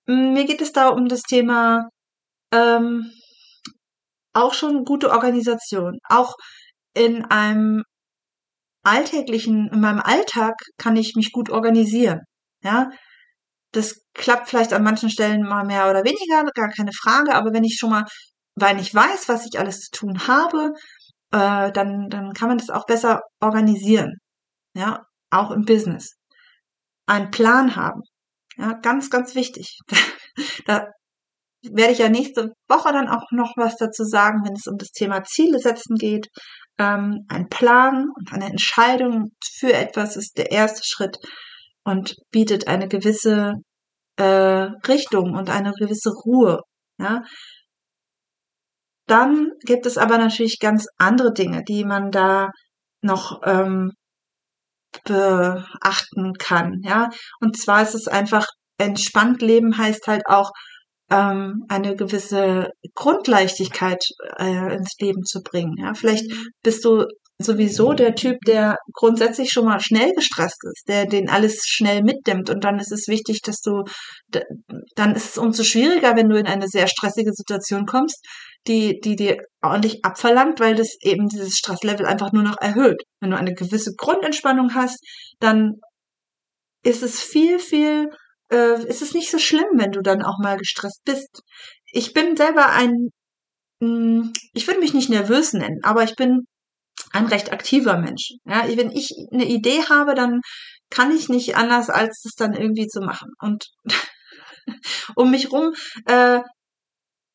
Mir 0.08 0.46
geht 0.46 0.62
es 0.62 0.72
da 0.72 0.88
um 0.88 1.08
das 1.08 1.24
Thema 1.24 1.90
ähm, 2.54 3.12
auch 4.34 4.54
schon 4.54 4.86
gute 4.86 5.12
Organisation. 5.12 5.98
Auch 6.08 6.36
in 6.94 7.26
einem 7.26 7.84
alltäglichen, 8.84 9.70
in 9.74 9.82
meinem 9.82 10.00
Alltag 10.00 10.56
kann 10.78 10.96
ich 10.96 11.16
mich 11.16 11.34
gut 11.34 11.50
organisieren. 11.50 12.22
Ja, 12.64 12.90
das 13.72 14.02
klappt 14.14 14.50
vielleicht 14.50 14.74
an 14.74 14.84
manchen 14.84 15.10
Stellen 15.10 15.44
mal 15.44 15.66
mehr 15.66 15.90
oder 15.90 16.04
weniger, 16.04 16.44
gar 16.54 16.70
keine 16.70 16.92
Frage, 16.94 17.36
aber 17.36 17.54
wenn 17.54 17.64
ich 17.64 17.78
schon 17.80 17.92
mal, 17.92 18.06
weil 18.56 18.80
ich 18.80 18.94
weiß, 18.94 19.30
was 19.30 19.46
ich 19.46 19.60
alles 19.60 19.80
zu 19.82 19.92
tun 19.92 20.28
habe, 20.28 20.74
äh, 21.32 21.72
dann, 21.72 22.10
dann 22.10 22.34
kann 22.34 22.50
man 22.50 22.58
das 22.58 22.70
auch 22.70 22.86
besser 22.86 23.22
organisieren. 23.40 24.16
Ja, 24.76 25.06
auch 25.30 25.52
im 25.52 25.64
Business. 25.66 26.18
Einen 27.08 27.32
Plan 27.32 27.76
haben. 27.76 28.02
Ja, 28.58 28.74
ganz, 28.74 29.10
ganz 29.10 29.36
wichtig. 29.36 29.80
da 30.66 30.88
werde 31.64 31.94
ich 31.94 32.00
ja 32.00 32.10
nächste 32.10 32.54
Woche 32.68 32.92
dann 32.92 33.08
auch 33.08 33.32
noch 33.32 33.54
was 33.56 33.78
dazu 33.78 34.04
sagen, 34.04 34.42
wenn 34.46 34.54
es 34.54 34.68
um 34.68 34.78
das 34.78 34.92
Thema 34.92 35.24
Ziele 35.24 35.60
setzen 35.60 35.96
geht. 35.96 36.28
Ähm, 36.78 37.26
ein 37.30 37.50
Plan 37.50 38.08
und 38.16 38.34
eine 38.34 38.46
Entscheidung 38.46 39.32
für 39.58 39.74
etwas 39.74 40.16
ist 40.18 40.38
der 40.38 40.52
erste 40.52 40.82
Schritt 40.84 41.18
und 41.84 42.16
bietet 42.32 42.68
eine 42.68 42.88
gewisse 42.88 43.54
äh, 44.18 44.24
Richtung 44.88 45.36
und 45.36 45.50
eine 45.50 45.74
gewisse 45.74 46.12
Ruhe. 46.26 46.62
Ja? 47.00 47.24
Dann 49.08 49.52
gibt 49.66 49.86
es 49.86 49.98
aber 49.98 50.18
natürlich 50.18 50.60
ganz 50.60 50.88
andere 50.98 51.34
Dinge, 51.34 51.64
die 51.68 51.84
man 51.84 52.12
da 52.12 52.50
noch 53.02 53.42
ähm, 53.46 53.92
beachten 55.06 56.34
kann. 56.38 56.82
Ja, 56.84 57.10
und 57.40 57.58
zwar 57.58 57.82
ist 57.82 57.96
es 57.96 58.08
einfach 58.08 58.46
entspannt 58.78 59.42
leben 59.42 59.78
heißt 59.78 60.08
halt 60.08 60.24
auch 60.26 60.52
ähm, 61.10 61.66
eine 61.70 61.96
gewisse 61.96 62.70
Grundleichtigkeit 62.96 64.04
äh, 64.40 64.76
ins 64.76 64.96
Leben 65.00 65.24
zu 65.24 65.42
bringen. 65.42 65.76
Ja, 65.78 65.94
vielleicht 65.94 66.30
mhm. 66.32 66.48
bist 66.64 66.84
du 66.86 67.06
sowieso 67.44 67.94
der 67.94 68.16
Typ, 68.16 68.38
der 68.46 68.78
grundsätzlich 68.94 69.52
schon 69.52 69.66
mal 69.66 69.80
schnell 69.80 70.12
gestresst 70.14 70.64
ist, 70.64 70.88
der 70.88 71.06
den 71.06 71.30
alles 71.30 71.64
schnell 71.66 72.04
mitdimmt 72.04 72.50
und 72.50 72.64
dann 72.64 72.80
ist 72.80 72.92
es 72.92 73.08
wichtig, 73.08 73.42
dass 73.42 73.62
du, 73.62 73.84
dann 74.96 75.16
ist 75.16 75.32
es 75.32 75.38
umso 75.38 75.64
schwieriger, 75.64 76.16
wenn 76.16 76.30
du 76.30 76.38
in 76.38 76.48
eine 76.48 76.68
sehr 76.68 76.88
stressige 76.88 77.34
Situation 77.34 77.86
kommst, 77.86 78.26
die, 78.68 79.00
die 79.00 79.16
dir 79.16 79.38
ordentlich 79.62 80.04
abverlangt, 80.06 80.60
weil 80.60 80.76
das 80.76 80.96
eben 81.02 81.28
dieses 81.28 81.58
Stresslevel 81.58 82.06
einfach 82.06 82.32
nur 82.32 82.44
noch 82.44 82.58
erhöht. 82.60 83.04
Wenn 83.20 83.32
du 83.32 83.38
eine 83.38 83.54
gewisse 83.54 83.94
Grundentspannung 83.96 84.76
hast, 84.76 85.00
dann 85.40 85.76
ist 86.84 87.04
es 87.04 87.22
viel, 87.22 87.60
viel, 87.60 88.10
äh, 88.52 88.84
ist 88.88 89.02
es 89.02 89.14
nicht 89.14 89.32
so 89.32 89.40
schlimm, 89.40 89.68
wenn 89.76 89.92
du 89.92 90.02
dann 90.02 90.22
auch 90.22 90.40
mal 90.40 90.58
gestresst 90.58 91.02
bist. 91.06 91.42
Ich 91.92 92.14
bin 92.14 92.36
selber 92.36 92.70
ein, 92.70 93.10
mh, 93.80 93.88
hm, 93.88 94.34
ich 94.54 94.68
würde 94.68 94.80
mich 94.80 94.94
nicht 94.94 95.10
nervös 95.10 95.54
nennen, 95.54 95.80
aber 95.84 96.04
ich 96.04 96.16
bin 96.16 96.46
ein 97.12 97.26
recht 97.26 97.52
aktiver 97.52 97.98
Mensch. 97.98 98.34
Ja, 98.46 98.66
wenn 98.68 98.92
ich 98.92 99.12
eine 99.32 99.46
Idee 99.46 99.84
habe, 99.90 100.16
dann 100.16 100.42
kann 100.90 101.12
ich 101.12 101.30
nicht 101.30 101.56
anders, 101.56 101.90
als 101.90 102.24
es 102.26 102.34
dann 102.36 102.54
irgendwie 102.54 102.88
zu 102.88 103.02
machen. 103.02 103.32
Und 103.40 103.66
um 105.16 105.32
mich 105.32 105.52
rum 105.52 105.74
äh, 106.06 106.42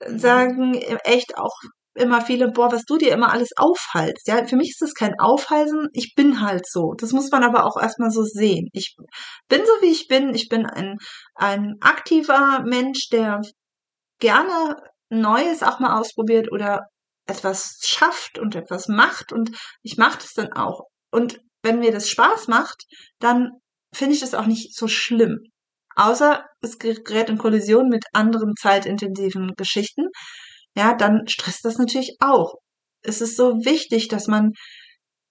sagen 0.01 0.75
echt 1.05 1.39
auch 1.39 1.55
immer 1.97 2.21
viele, 2.21 2.51
boah, 2.51 2.71
was 2.71 2.85
du 2.85 2.99
dir 2.99 3.13
immer 3.13 3.33
alles 3.33 3.51
aufhalst. 3.57 4.29
Ja, 4.29 4.47
für 4.47 4.57
mich 4.57 4.71
ist 4.71 4.83
das 4.83 4.95
kein 4.95 5.19
Aufhalsen, 5.19 5.89
ich 5.93 6.15
bin 6.15 6.41
halt 6.41 6.67
so. 6.69 6.93
Das 6.99 7.13
muss 7.13 7.31
man 7.31 7.43
aber 7.43 7.65
auch 7.65 7.81
erstmal 7.81 8.11
so 8.11 8.23
sehen. 8.23 8.69
Ich 8.73 8.95
bin 9.49 9.63
so, 9.65 9.73
wie 9.81 9.91
ich 9.91 10.07
bin. 10.07 10.35
Ich 10.35 10.49
bin 10.49 10.67
ein, 10.67 10.99
ein 11.35 11.77
aktiver 11.81 12.63
Mensch, 12.65 13.09
der 13.11 13.41
gerne 14.21 14.77
Neues 15.09 15.63
auch 15.63 15.79
mal 15.81 15.99
ausprobiert 15.99 16.51
oder 16.53 16.87
etwas 17.27 17.79
schafft 17.83 18.39
und 18.39 18.55
etwas 18.55 18.89
macht 18.89 19.33
und 19.33 19.51
ich 19.83 19.97
mache 19.97 20.19
das 20.19 20.33
dann 20.33 20.53
auch. 20.53 20.85
Und 21.11 21.41
wenn 21.63 21.81
mir 21.81 21.93
das 21.93 22.09
Spaß 22.09 22.49
macht, 22.49 22.85
dann 23.19 23.51
finde 23.93 24.15
ich 24.15 24.21
das 24.21 24.35
auch 24.35 24.47
nicht 24.47 24.75
so 24.75 24.89
schlimm. 24.89 25.41
Außer 25.97 26.45
es 26.61 26.79
gerät 26.79 27.31
in 27.31 27.39
Kollision 27.39 27.89
mit 27.89 28.05
anderen 28.13 28.55
zeitintensiven 28.57 29.55
Geschichten. 29.57 30.09
Ja, 30.77 30.95
dann 30.95 31.27
stresst 31.27 31.65
das 31.65 31.79
natürlich 31.79 32.17
auch. 32.21 32.55
Es 33.03 33.21
ist 33.21 33.37
so 33.37 33.65
wichtig, 33.65 34.09
dass 34.09 34.27
man 34.27 34.53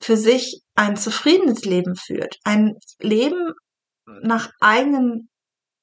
für 0.01 0.17
sich 0.17 0.61
ein 0.75 0.97
zufriedenes 0.97 1.65
Leben 1.65 1.95
führt. 1.95 2.37
Ein 2.43 2.73
Leben 2.99 3.53
nach 4.05 4.49
eigenen 4.59 5.29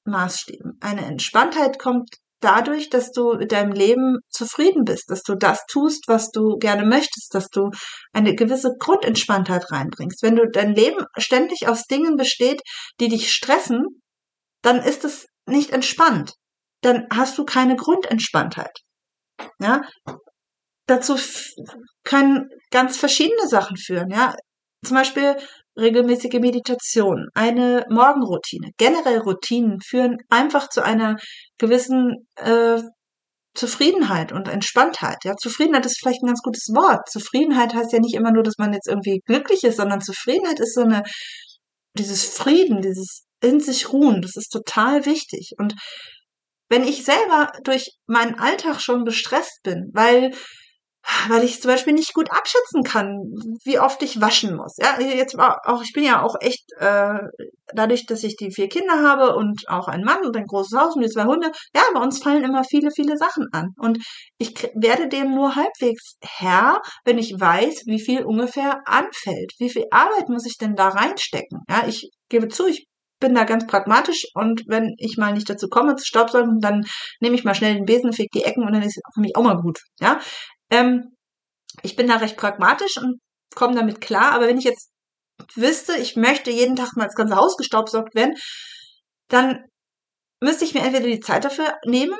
Maßstäben. 0.05 0.77
Eine 0.81 1.05
Entspanntheit 1.05 1.79
kommt 1.79 2.09
dadurch, 2.43 2.89
dass 2.89 3.11
du 3.11 3.35
mit 3.35 3.51
deinem 3.51 3.71
Leben 3.71 4.19
zufrieden 4.29 4.83
bist, 4.83 5.09
dass 5.09 5.23
du 5.23 5.35
das 5.35 5.65
tust, 5.67 6.07
was 6.07 6.29
du 6.31 6.57
gerne 6.57 6.85
möchtest, 6.85 7.33
dass 7.33 7.47
du 7.49 7.69
eine 8.11 8.35
gewisse 8.35 8.71
Grundentspanntheit 8.79 9.71
reinbringst. 9.71 10.21
Wenn 10.21 10.35
du 10.35 10.49
dein 10.49 10.73
Leben 10.73 11.05
ständig 11.17 11.67
aus 11.67 11.83
Dingen 11.83 12.15
besteht, 12.15 12.61
die 12.99 13.07
dich 13.07 13.31
stressen, 13.31 14.01
dann 14.61 14.81
ist 14.81 15.05
es 15.05 15.27
nicht 15.45 15.71
entspannt. 15.71 16.33
Dann 16.81 17.07
hast 17.11 17.37
du 17.37 17.45
keine 17.45 17.75
Grundentspanntheit. 17.75 18.77
Ja, 19.59 19.81
dazu 20.85 21.15
können 22.03 22.49
ganz 22.71 22.97
verschiedene 22.97 23.47
Sachen 23.47 23.77
führen. 23.77 24.09
Ja, 24.09 24.35
zum 24.85 24.97
Beispiel 24.97 25.37
regelmäßige 25.77 26.39
Meditation, 26.39 27.27
eine 27.33 27.85
Morgenroutine, 27.89 28.71
generell 28.77 29.19
Routinen 29.19 29.79
führen 29.81 30.17
einfach 30.29 30.69
zu 30.69 30.83
einer 30.83 31.17
gewissen 31.57 32.27
äh, 32.35 32.81
Zufriedenheit 33.55 34.31
und 34.31 34.47
Entspanntheit. 34.47 35.17
Ja, 35.23 35.35
Zufriedenheit 35.35 35.85
ist 35.85 35.99
vielleicht 35.99 36.23
ein 36.23 36.27
ganz 36.27 36.41
gutes 36.41 36.69
Wort. 36.73 37.07
Zufriedenheit 37.09 37.73
heißt 37.75 37.93
ja 37.93 37.99
nicht 37.99 38.15
immer 38.15 38.31
nur, 38.31 38.43
dass 38.43 38.57
man 38.57 38.73
jetzt 38.73 38.87
irgendwie 38.87 39.21
glücklich 39.25 39.63
ist, 39.63 39.77
sondern 39.77 40.01
Zufriedenheit 40.01 40.59
ist 40.59 40.73
so 40.73 40.81
eine 40.81 41.03
dieses 41.95 42.25
Frieden, 42.25 42.81
dieses 42.81 43.25
in 43.41 43.59
sich 43.59 43.91
ruhen. 43.91 44.21
Das 44.21 44.35
ist 44.35 44.49
total 44.49 45.05
wichtig. 45.05 45.51
Und 45.59 45.75
wenn 46.69 46.83
ich 46.83 47.03
selber 47.03 47.51
durch 47.63 47.91
meinen 48.07 48.39
Alltag 48.39 48.81
schon 48.81 49.05
gestresst 49.05 49.61
bin, 49.63 49.91
weil 49.93 50.31
weil 51.27 51.43
ich 51.43 51.61
zum 51.61 51.71
Beispiel 51.71 51.93
nicht 51.93 52.13
gut 52.13 52.31
abschätzen 52.31 52.83
kann, 52.83 53.19
wie 53.63 53.79
oft 53.79 54.01
ich 54.03 54.21
waschen 54.21 54.55
muss. 54.55 54.75
Ja, 54.77 54.99
jetzt 54.99 55.37
auch, 55.37 55.81
ich 55.83 55.93
bin 55.93 56.03
ja 56.03 56.21
auch 56.21 56.35
echt, 56.39 56.65
äh, 56.79 57.19
dadurch, 57.73 58.05
dass 58.05 58.23
ich 58.23 58.35
die 58.35 58.51
vier 58.51 58.69
Kinder 58.69 59.01
habe 59.01 59.35
und 59.35 59.63
auch 59.67 59.87
einen 59.87 60.03
Mann 60.03 60.25
und 60.25 60.35
ein 60.37 60.45
großes 60.45 60.77
Haus 60.77 60.95
und 60.95 61.03
die 61.03 61.09
zwei 61.09 61.25
Hunde, 61.25 61.51
ja, 61.75 61.81
bei 61.93 62.01
uns 62.01 62.21
fallen 62.21 62.43
immer 62.43 62.63
viele, 62.63 62.91
viele 62.91 63.17
Sachen 63.17 63.47
an. 63.51 63.69
Und 63.77 63.99
ich 64.37 64.53
werde 64.75 65.07
dem 65.07 65.33
nur 65.33 65.55
halbwegs 65.55 66.17
Herr, 66.21 66.81
wenn 67.05 67.17
ich 67.17 67.33
weiß, 67.37 67.83
wie 67.85 68.01
viel 68.01 68.23
ungefähr 68.23 68.81
anfällt. 68.85 69.53
Wie 69.59 69.69
viel 69.69 69.85
Arbeit 69.91 70.29
muss 70.29 70.45
ich 70.45 70.57
denn 70.57 70.75
da 70.75 70.89
reinstecken? 70.89 71.61
Ja, 71.69 71.83
ich 71.87 72.09
gebe 72.29 72.47
zu, 72.47 72.67
ich 72.67 72.87
bin 73.23 73.35
da 73.35 73.45
ganz 73.45 73.65
pragmatisch 73.65 74.25
und 74.33 74.63
wenn 74.67 74.95
ich 74.97 75.15
mal 75.17 75.33
nicht 75.33 75.49
dazu 75.49 75.69
komme 75.69 75.95
zu 75.95 76.05
Staubsaugen, 76.05 76.59
dann 76.59 76.83
nehme 77.21 77.35
ich 77.35 77.45
mal 77.45 77.55
schnell 77.55 77.73
den 77.73 77.85
Besen, 77.85 78.11
feg 78.11 78.29
die 78.33 78.43
Ecken 78.43 78.63
und 78.65 78.73
dann 78.73 78.81
ist 78.81 78.97
es 78.97 79.01
für 79.13 79.21
mich 79.21 79.35
auch 79.37 79.43
mal 79.43 79.55
gut. 79.55 79.79
Ja, 80.01 80.19
ähm, 80.73 81.15
ich 81.83 81.95
bin 81.95 82.07
da 82.07 82.17
recht 82.17 82.37
pragmatisch 82.37 82.97
und 82.97 83.19
komme 83.55 83.75
damit 83.75 84.01
klar. 84.01 84.31
Aber 84.31 84.47
wenn 84.47 84.57
ich 84.57 84.65
jetzt 84.65 84.89
wüsste, 85.55 85.95
ich 85.97 86.15
möchte 86.15 86.51
jeden 86.51 86.75
Tag 86.75 86.95
mal 86.95 87.05
das 87.05 87.15
ganze 87.15 87.35
Haus 87.35 87.57
gestaubsaugt 87.57 88.15
werden, 88.15 88.35
dann 89.29 89.63
müsste 90.41 90.65
ich 90.65 90.73
mir 90.73 90.81
entweder 90.81 91.05
die 91.05 91.19
Zeit 91.19 91.45
dafür 91.45 91.75
nehmen 91.85 92.17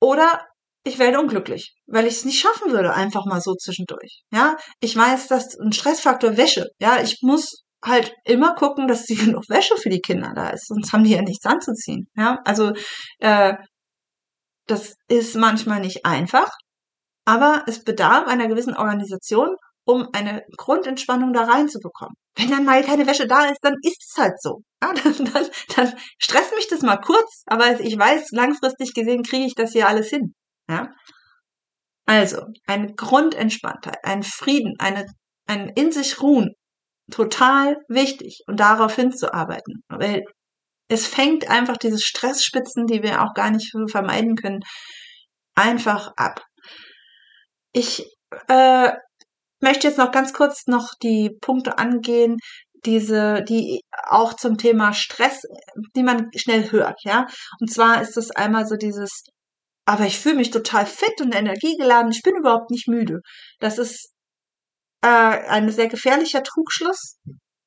oder 0.00 0.46
ich 0.84 0.98
werde 0.98 1.20
unglücklich, 1.20 1.74
weil 1.86 2.06
ich 2.06 2.14
es 2.14 2.24
nicht 2.24 2.40
schaffen 2.40 2.72
würde, 2.72 2.94
einfach 2.94 3.26
mal 3.26 3.40
so 3.40 3.54
zwischendurch. 3.54 4.22
Ja, 4.32 4.56
ich 4.80 4.96
weiß, 4.96 5.28
dass 5.28 5.58
ein 5.58 5.72
Stressfaktor 5.72 6.38
Wäsche. 6.38 6.68
Ja, 6.80 7.02
ich 7.02 7.18
muss 7.20 7.64
halt 7.84 8.14
immer 8.24 8.54
gucken, 8.54 8.88
dass 8.88 9.04
sie 9.04 9.14
genug 9.26 9.44
Wäsche 9.48 9.76
für 9.76 9.90
die 9.90 10.00
Kinder 10.00 10.32
da 10.34 10.50
ist, 10.50 10.68
sonst 10.68 10.92
haben 10.92 11.04
die 11.04 11.12
ja 11.12 11.22
nichts 11.22 11.44
anzuziehen. 11.44 12.08
Ja, 12.16 12.38
also 12.44 12.72
äh, 13.18 13.54
das 14.66 14.94
ist 15.08 15.34
manchmal 15.36 15.80
nicht 15.80 16.06
einfach, 16.06 16.50
aber 17.24 17.64
es 17.66 17.84
bedarf 17.84 18.26
einer 18.26 18.48
gewissen 18.48 18.76
Organisation, 18.76 19.54
um 19.84 20.08
eine 20.12 20.42
Grundentspannung 20.56 21.32
da 21.32 21.44
reinzubekommen. 21.44 22.14
Wenn 22.36 22.50
dann 22.50 22.64
mal 22.64 22.82
keine 22.84 23.06
Wäsche 23.06 23.26
da 23.26 23.46
ist, 23.46 23.58
dann 23.62 23.74
ist 23.82 24.02
es 24.08 24.16
halt 24.16 24.40
so. 24.40 24.62
Ja, 24.82 24.92
dann, 25.04 25.24
dann, 25.32 25.46
dann 25.74 25.92
stresst 26.18 26.54
mich 26.54 26.68
das 26.68 26.82
mal 26.82 26.98
kurz, 26.98 27.42
aber 27.46 27.80
ich 27.80 27.98
weiß, 27.98 28.30
langfristig 28.32 28.94
gesehen 28.94 29.22
kriege 29.22 29.46
ich 29.46 29.54
das 29.54 29.72
hier 29.72 29.88
alles 29.88 30.08
hin. 30.08 30.34
Ja? 30.68 30.88
Also, 32.06 32.42
eine 32.66 32.94
Grundentspanntheit, 32.94 33.98
ein 34.02 34.22
Frieden, 34.22 34.74
eine, 34.78 35.06
ein 35.46 35.68
in 35.70 35.92
sich 35.92 36.20
ruhen, 36.20 36.54
total 37.10 37.76
wichtig 37.88 38.42
und 38.46 38.58
darauf 38.60 38.94
hinzuarbeiten. 38.96 39.82
Weil 39.88 40.24
es 40.88 41.06
fängt 41.06 41.48
einfach 41.48 41.76
diese 41.76 41.98
Stressspitzen, 41.98 42.86
die 42.86 43.02
wir 43.02 43.22
auch 43.22 43.34
gar 43.34 43.50
nicht 43.50 43.72
vermeiden 43.90 44.34
können, 44.34 44.60
einfach 45.54 46.12
ab. 46.16 46.42
Ich 47.72 48.04
äh, 48.48 48.92
möchte 49.60 49.88
jetzt 49.88 49.98
noch 49.98 50.10
ganz 50.10 50.32
kurz 50.32 50.66
noch 50.66 50.94
die 51.02 51.30
Punkte 51.40 51.78
angehen, 51.78 52.36
diese, 52.84 53.42
die 53.42 53.82
auch 54.08 54.34
zum 54.34 54.56
Thema 54.56 54.92
Stress, 54.92 55.42
die 55.94 56.02
man 56.02 56.30
schnell 56.36 56.70
hört, 56.72 57.00
ja. 57.04 57.26
Und 57.60 57.70
zwar 57.72 58.00
ist 58.00 58.16
es 58.16 58.30
einmal 58.30 58.66
so 58.66 58.76
dieses, 58.76 59.24
aber 59.84 60.06
ich 60.06 60.18
fühle 60.18 60.36
mich 60.36 60.50
total 60.50 60.86
fit 60.86 61.20
und 61.20 61.34
energiegeladen, 61.34 62.12
ich 62.12 62.22
bin 62.22 62.36
überhaupt 62.36 62.70
nicht 62.70 62.88
müde. 62.88 63.20
Das 63.58 63.78
ist 63.78 64.12
äh, 65.02 65.08
ein 65.08 65.70
sehr 65.70 65.88
gefährlicher 65.88 66.42
Trugschluss. 66.42 67.18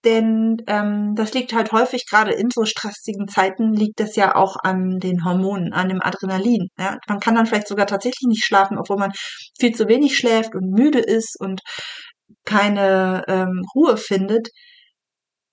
Denn 0.06 0.58
ähm, 0.68 1.16
das 1.16 1.34
liegt 1.34 1.54
halt 1.54 1.72
häufig 1.72 2.06
gerade 2.10 2.34
in 2.34 2.50
so 2.54 2.66
stressigen 2.66 3.28
Zeiten 3.28 3.74
liegt 3.74 4.00
das 4.00 4.16
ja 4.16 4.36
auch 4.36 4.58
an 4.62 5.00
den 5.00 5.24
Hormonen, 5.24 5.74
an 5.74 5.90
dem 5.90 6.02
Adrenalin. 6.02 6.68
Ja? 6.78 6.98
Man 7.08 7.20
kann 7.20 7.36
dann 7.36 7.46
vielleicht 7.46 7.68
sogar 7.68 7.88
tatsächlich 7.88 8.28
nicht 8.28 8.46
schlafen, 8.46 8.78
obwohl 8.78 8.98
man 8.98 9.12
viel 9.60 9.74
zu 9.74 9.88
wenig 9.88 10.18
schläft 10.18 10.56
und 10.56 10.72
müde 10.72 11.00
ist 11.00 11.40
und 11.40 11.62
keine 12.46 13.24
ähm, 13.28 13.62
Ruhe 13.76 13.98
findet. 13.98 14.50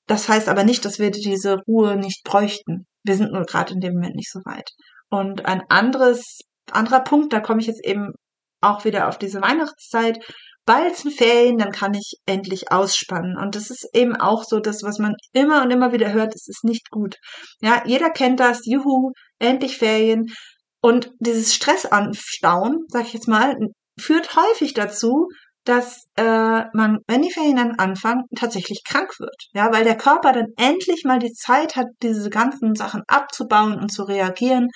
Das 0.07 0.29
heißt 0.29 0.49
aber 0.49 0.65
nicht, 0.65 0.85
dass 0.85 0.99
wir 0.99 1.11
diese 1.11 1.59
Ruhe 1.69 1.97
nicht 1.97 2.25
bräuchten. 2.25 2.87
Wir 3.05 3.15
sind 3.15 3.33
nur 3.33 3.45
gerade 3.45 3.75
in 3.75 3.81
dem 3.81 3.95
Moment 3.95 4.17
nicht 4.17 4.31
so 4.31 4.41
weit. 4.41 4.71
Und 5.09 5.47
ein 5.47 5.63
anderes, 5.69 6.41
anderer 6.71 7.01
Punkt, 7.01 7.33
da 7.33 7.41
komme 7.41 7.61
ich 7.61 7.69
jetzt 7.69 7.85
eben 7.85 8.13
auch 8.61 8.85
wieder 8.85 9.09
auf 9.09 9.19
diese 9.19 9.41
Weihnachtszeit, 9.41 10.19
bald 10.67 10.97
sind 10.97 11.13
Ferien, 11.13 11.59
dann 11.59 11.73
kann 11.73 11.95
ich 11.95 12.15
endlich 12.27 12.71
ausspannen. 12.71 13.37
Und 13.37 13.55
das 13.55 13.71
ist 13.71 13.89
eben 13.93 14.17
auch 14.17 14.45
so 14.45 14.61
das, 14.61 14.83
was 14.83 14.99
man 14.99 15.15
immer 15.33 15.63
und 15.63 15.71
immer 15.71 15.93
wieder 15.93 16.13
hört, 16.13 16.35
es 16.35 16.49
ist 16.49 16.65
nicht 16.65 16.91
gut. 16.91 17.17
Ja, 17.61 17.83
jeder 17.87 18.11
kennt 18.11 18.41
das, 18.41 18.61
juhu, 18.65 19.13
endlich 19.39 19.79
Ferien. 19.79 20.33
Und 20.81 21.11
dieses 21.19 21.55
Stressanstauen, 21.55 22.85
sag 22.89 23.07
ich 23.07 23.13
jetzt 23.13 23.29
mal, 23.29 23.57
führt 23.99 24.35
häufig 24.37 24.75
dazu, 24.75 25.29
dass 25.65 26.05
äh, 26.17 26.65
man, 26.73 27.01
wenn 27.07 27.23
die 27.23 27.31
Ferien 27.31 27.57
dann 27.57 27.75
anfangen, 27.79 28.25
tatsächlich 28.35 28.83
krank 28.85 29.11
wird. 29.19 29.37
Ja, 29.53 29.73
weil 29.73 29.85
der 29.85 29.97
Körper 29.97 30.33
dann 30.33 30.47
endlich 30.57 31.05
mal 31.05 31.19
die 31.19 31.33
Zeit 31.33 31.77
hat, 31.77 31.87
diese 32.03 32.31
ganzen 32.31 32.75
Sachen 32.75 33.03
abzubauen 33.07 33.79
und 33.79 33.93
zu 33.93 34.05
reagieren 34.05 34.69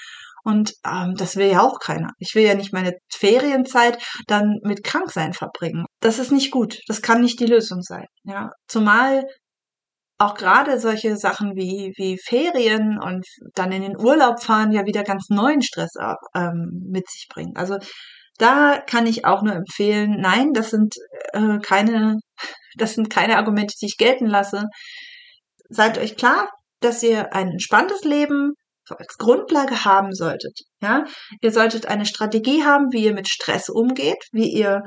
und 0.45 0.75
ähm, 0.87 1.15
das 1.17 1.37
will 1.37 1.51
ja 1.51 1.63
auch 1.63 1.79
keiner. 1.81 2.11
Ich 2.19 2.35
will 2.35 2.45
ja 2.45 2.55
nicht 2.55 2.73
meine 2.73 2.93
Ferienzeit 3.11 3.99
dann 4.27 4.59
mit 4.63 4.85
Kranksein 4.85 5.33
verbringen. 5.33 5.87
Das 6.01 6.19
ist 6.19 6.31
nicht 6.31 6.51
gut. 6.51 6.79
Das 6.87 7.03
kann 7.03 7.23
nicht 7.23 7.41
die 7.41 7.47
Lösung 7.47 7.81
sein. 7.83 8.07
Ja, 8.25 8.51
zumal 8.69 9.25
auch 10.19 10.35
gerade 10.35 10.79
solche 10.79 11.17
Sachen 11.17 11.57
wie, 11.57 11.93
wie 11.97 12.19
Ferien 12.19 12.99
und 13.03 13.27
dann 13.55 13.73
in 13.73 13.83
den 13.83 13.99
Urlaub 13.99 14.43
fahren 14.43 14.71
ja 14.71 14.85
wieder 14.87 15.03
ganz 15.03 15.29
neuen 15.29 15.63
Stress 15.63 15.93
ähm, 16.35 16.83
mit 16.89 17.09
sich 17.11 17.27
bringen. 17.29 17.57
Also 17.57 17.79
da 18.39 18.81
kann 18.87 19.07
ich 19.07 19.25
auch 19.25 19.43
nur 19.43 19.55
empfehlen, 19.55 20.17
nein, 20.21 20.53
das 20.53 20.71
sind 20.71 20.95
äh, 21.33 21.59
keine, 21.61 22.19
das 22.77 22.95
sind 22.95 23.11
keine 23.11 23.39
Argumente, 23.39 23.75
die 23.81 23.87
ich 23.87 23.97
gelten 23.97 24.27
lasse. 24.27 24.65
Seid 25.69 25.99
euch 25.99 26.17
klar, 26.17 26.49
dass 26.81 27.03
ihr 27.03 27.33
ein 27.35 27.53
entspanntes 27.53 28.05
Leben 28.05 28.53
als 28.91 29.17
Grundlage 29.19 29.85
haben 29.85 30.13
solltet. 30.13 30.61
Ja, 30.81 31.05
ihr 31.41 31.53
solltet 31.53 31.87
eine 31.87 32.07
Strategie 32.07 32.65
haben, 32.65 32.93
wie 32.93 33.05
ihr 33.05 33.15
mit 33.15 33.29
Stress 33.29 33.69
umgeht, 33.69 34.23
wie 34.33 34.51
ihr 34.51 34.83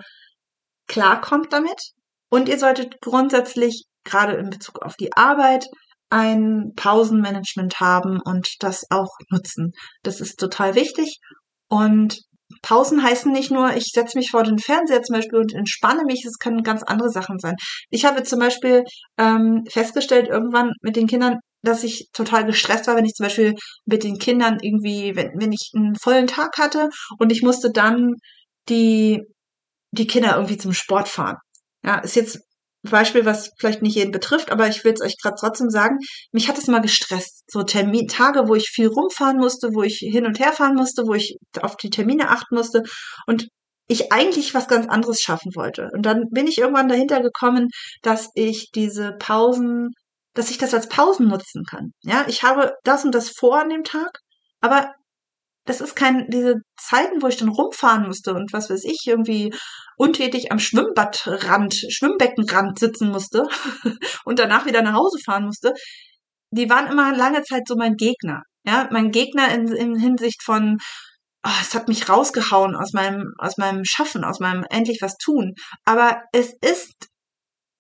klarkommt 0.88 1.54
damit. 1.54 1.92
Und 2.30 2.50
ihr 2.50 2.60
solltet 2.60 3.00
grundsätzlich 3.02 3.86
gerade 4.04 4.34
in 4.34 4.50
Bezug 4.50 4.82
auf 4.82 4.96
die 4.96 5.14
Arbeit 5.14 5.66
ein 6.10 6.72
Pausenmanagement 6.76 7.80
haben 7.80 8.20
und 8.24 8.48
das 8.60 8.86
auch 8.90 9.12
nutzen. 9.30 9.72
Das 10.04 10.22
ist 10.22 10.40
total 10.40 10.76
wichtig. 10.76 11.20
Und 11.70 12.22
Pausen 12.62 13.04
heißen 13.04 13.32
nicht 13.32 13.52
nur, 13.52 13.76
ich 13.76 13.88
setze 13.94 14.18
mich 14.18 14.32
vor 14.32 14.44
den 14.44 14.58
Fernseher 14.58 15.04
zum 15.04 15.16
Beispiel 15.16 15.40
und 15.40 15.54
entspanne 15.54 16.04
mich, 16.06 16.24
es 16.26 16.38
können 16.38 16.64
ganz 16.64 16.82
andere 16.84 17.10
Sachen 17.10 17.40
sein. 17.40 17.56
Ich 17.90 18.06
habe 18.06 18.24
zum 18.24 18.40
Beispiel 18.40 18.84
ähm, 19.18 19.64
festgestellt, 19.70 20.30
irgendwann 20.30 20.72
mit 20.82 20.96
den 20.96 21.08
Kindern, 21.08 21.40
dass 21.68 21.84
ich 21.84 22.10
total 22.14 22.46
gestresst 22.46 22.88
war, 22.88 22.96
wenn 22.96 23.06
ich 23.06 23.14
zum 23.14 23.26
Beispiel 23.26 23.56
mit 23.86 24.04
den 24.04 24.18
Kindern 24.18 24.58
irgendwie, 24.62 25.16
wenn, 25.16 25.32
wenn 25.36 25.52
ich 25.52 25.72
einen 25.76 25.96
vollen 25.96 26.28
Tag 26.28 26.58
hatte 26.58 26.90
und 27.20 27.32
ich 27.32 27.44
musste 27.44 27.72
dann 27.72 28.16
die, 28.70 29.22
die 29.92 30.08
Kinder 30.08 30.36
irgendwie 30.36 30.58
zum 30.58 30.74
Sport 30.74 31.08
fahren. 31.08 31.38
Ja, 31.84 32.00
ist 32.00 32.16
jetzt 32.16 32.40
ein 32.84 32.92
Beispiel, 32.92 33.26
was 33.26 33.52
vielleicht 33.60 33.82
nicht 33.82 33.96
jeden 33.96 34.12
betrifft, 34.12 34.52
aber 34.52 34.68
ich 34.68 34.84
will 34.84 34.94
es 34.94 35.02
euch 35.02 35.16
gerade 35.22 35.36
trotzdem 35.40 35.70
sagen. 35.70 35.98
Mich 36.32 36.48
hat 36.48 36.58
es 36.58 36.68
mal 36.68 36.82
gestresst. 36.82 37.44
So 37.50 37.64
Termin, 37.64 38.08
Tage, 38.08 38.48
wo 38.48 38.56
ich 38.56 38.70
viel 38.70 38.88
rumfahren 38.88 39.38
musste, 39.38 39.70
wo 39.74 39.84
ich 39.84 39.98
hin 39.98 40.26
und 40.26 40.40
her 40.40 40.54
fahren 40.54 40.76
musste, 40.76 41.04
wo 41.06 41.14
ich 41.14 41.38
auf 41.62 41.76
die 41.78 41.90
Termine 41.90 42.30
achten 42.30 42.56
musste 42.56 42.84
und 43.26 43.48
ich 43.88 44.12
eigentlich 44.12 44.54
was 44.54 44.68
ganz 44.68 44.88
anderes 44.88 45.22
schaffen 45.22 45.52
wollte. 45.56 45.90
Und 45.94 46.06
dann 46.06 46.26
bin 46.32 46.48
ich 46.48 46.58
irgendwann 46.58 46.90
dahinter 46.90 47.22
gekommen, 47.22 47.70
dass 48.02 48.30
ich 48.36 48.70
diese 48.72 49.14
Pausen 49.18 49.92
dass 50.38 50.52
ich 50.52 50.58
das 50.58 50.74
als 50.74 50.88
Pausen 50.88 51.28
nutzen 51.28 51.64
kann. 51.64 51.92
Ja, 52.04 52.26
ich 52.28 52.44
habe 52.44 52.74
das 52.84 53.04
und 53.04 53.16
das 53.16 53.30
vor 53.30 53.60
an 53.60 53.70
dem 53.70 53.84
Tag, 53.84 54.20
aber 54.62 54.94
das 55.66 55.82
ist 55.82 55.96
kein, 55.96 56.28
diese 56.30 56.56
Zeiten, 56.80 57.22
wo 57.22 57.28
ich 57.28 57.38
dann 57.38 57.50
rumfahren 57.50 58.08
musste 58.08 58.34
und 58.34 58.54
was 58.54 58.70
weiß 58.70 58.84
ich, 58.86 59.02
irgendwie 59.06 59.54
untätig 59.98 60.52
am 60.52 60.60
Schwimmbadrand, 60.60 61.76
Schwimmbeckenrand 61.90 62.80
sitzen 62.80 63.10
musste 63.10 63.44
und 64.26 64.40
danach 64.40 64.66
wieder 64.66 64.82
nach 64.82 64.94
Hause 64.94 65.18
fahren 65.26 65.46
musste, 65.46 65.74
die 66.52 66.70
waren 66.70 66.88
immer 66.88 67.16
lange 67.16 67.44
Zeit 67.44 67.64
so 67.68 67.76
mein 67.76 67.96
Gegner. 67.96 68.44
Ja, 68.64 68.88
mein 68.92 69.12
Gegner 69.12 69.50
in, 69.54 69.68
in 69.74 70.00
Hinsicht 70.00 70.44
von, 70.44 70.78
oh, 71.44 71.50
es 71.62 71.74
hat 71.74 71.88
mich 71.88 72.08
rausgehauen 72.08 72.76
aus 72.76 72.94
meinem, 72.94 73.34
aus 73.38 73.58
meinem 73.58 73.84
Schaffen, 73.86 74.24
aus 74.24 74.40
meinem 74.40 74.66
endlich 74.70 75.00
was 75.02 75.18
tun. 75.18 75.54
Aber 75.84 76.22
es 76.32 76.54
ist 76.62 77.08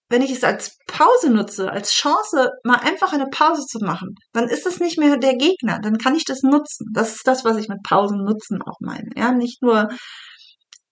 wenn 0.09 0.21
ich 0.21 0.31
es 0.31 0.43
als 0.43 0.77
Pause 0.87 1.29
nutze, 1.29 1.71
als 1.71 1.91
Chance, 1.91 2.51
mal 2.63 2.79
einfach 2.79 3.13
eine 3.13 3.27
Pause 3.27 3.65
zu 3.65 3.79
machen, 3.79 4.15
dann 4.33 4.47
ist 4.47 4.65
es 4.65 4.79
nicht 4.79 4.97
mehr 4.97 5.17
der 5.17 5.35
Gegner, 5.35 5.79
dann 5.81 5.97
kann 5.97 6.15
ich 6.15 6.23
das 6.25 6.43
nutzen. 6.43 6.87
Das 6.93 7.15
ist 7.15 7.27
das, 7.27 7.43
was 7.43 7.57
ich 7.57 7.67
mit 7.67 7.83
Pausen 7.83 8.23
nutzen 8.23 8.61
auch 8.61 8.77
meine. 8.79 9.09
Ja, 9.15 9.31
nicht 9.31 9.61
nur, 9.61 9.89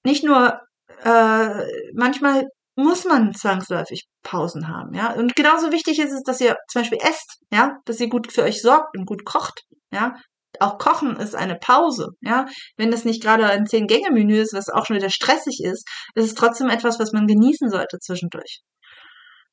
nicht 0.03 0.23
nur, 0.23 0.59
äh, 1.03 1.65
manchmal 1.93 2.45
muss 2.75 3.05
man 3.05 3.33
zwangsläufig 3.33 4.03
Pausen 4.21 4.67
haben, 4.67 4.93
ja. 4.93 5.13
Und 5.13 5.35
genauso 5.35 5.71
wichtig 5.71 5.99
ist 5.99 6.11
es, 6.11 6.23
dass 6.23 6.41
ihr 6.41 6.57
zum 6.69 6.81
Beispiel 6.81 6.99
esst, 7.01 7.39
ja, 7.51 7.77
dass 7.85 7.99
ihr 8.01 8.09
gut 8.09 8.31
für 8.31 8.43
euch 8.43 8.61
sorgt 8.61 8.97
und 8.97 9.05
gut 9.05 9.25
kocht, 9.25 9.61
ja. 9.91 10.13
Auch 10.59 10.77
Kochen 10.77 11.17
ist 11.17 11.35
eine 11.35 11.55
Pause, 11.55 12.09
ja. 12.21 12.45
Wenn 12.77 12.91
das 12.91 13.05
nicht 13.05 13.21
gerade 13.21 13.45
ein 13.45 13.65
Zehn-Gänge-Menü 13.65 14.41
ist, 14.41 14.53
was 14.53 14.69
auch 14.69 14.85
schon 14.85 14.97
wieder 14.97 15.09
stressig 15.09 15.61
ist, 15.63 15.87
ist 16.15 16.25
es 16.25 16.33
trotzdem 16.33 16.69
etwas, 16.69 16.99
was 16.99 17.13
man 17.13 17.27
genießen 17.27 17.69
sollte 17.69 17.99
zwischendurch. 17.99 18.61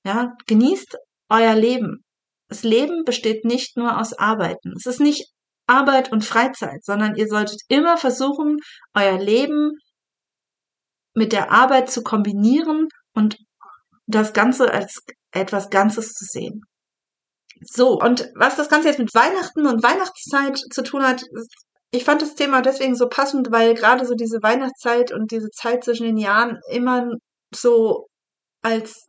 Ja, 0.05 0.35
genießt 0.47 0.99
euer 1.29 1.55
Leben. 1.55 2.05
Das 2.49 2.65
Leben 2.65 3.05
besteht 3.05 3.45
nicht 3.45 3.77
nur 3.77 3.99
aus 3.99 4.13
Arbeiten. 4.13 4.75
Es 4.77 4.87
ist 4.87 5.01
nicht 5.01 5.33
Arbeit 5.67 6.13
und 6.13 6.25
Freizeit, 6.25 6.85
sondern 6.85 7.15
ihr 7.15 7.29
solltet 7.29 7.61
immer 7.69 7.97
versuchen, 7.97 8.59
euer 8.95 9.19
Leben 9.19 9.79
mit 11.15 11.33
der 11.33 11.51
Arbeit 11.51 11.91
zu 11.91 12.03
kombinieren 12.03 12.89
und 13.15 13.39
das 14.07 14.33
Ganze 14.33 14.73
als 14.73 15.03
etwas 15.31 15.71
Ganzes 15.71 16.13
zu 16.13 16.25
sehen. 16.25 16.63
So, 17.61 17.99
und 17.99 18.29
was 18.35 18.57
das 18.57 18.69
Ganze 18.69 18.89
jetzt 18.89 18.99
mit 18.99 19.15
Weihnachten 19.15 19.67
und 19.67 19.83
Weihnachtszeit 19.83 20.59
zu 20.59 20.83
tun 20.83 21.05
hat, 21.05 21.23
ich 21.93 22.05
fand 22.05 22.23
das 22.23 22.35
Thema 22.35 22.63
deswegen 22.63 22.97
so 22.97 23.09
passend, 23.09 23.53
weil 23.53 23.75
gerade 23.75 24.05
so 24.07 24.15
diese 24.15 24.43
Weihnachtszeit 24.43 25.13
und 25.13 25.31
diese 25.31 25.51
Zeit 25.51 25.85
zwischen 25.85 26.05
den 26.07 26.17
Jahren 26.17 26.59
immer 26.71 27.09
so 27.55 28.07
als 28.63 29.09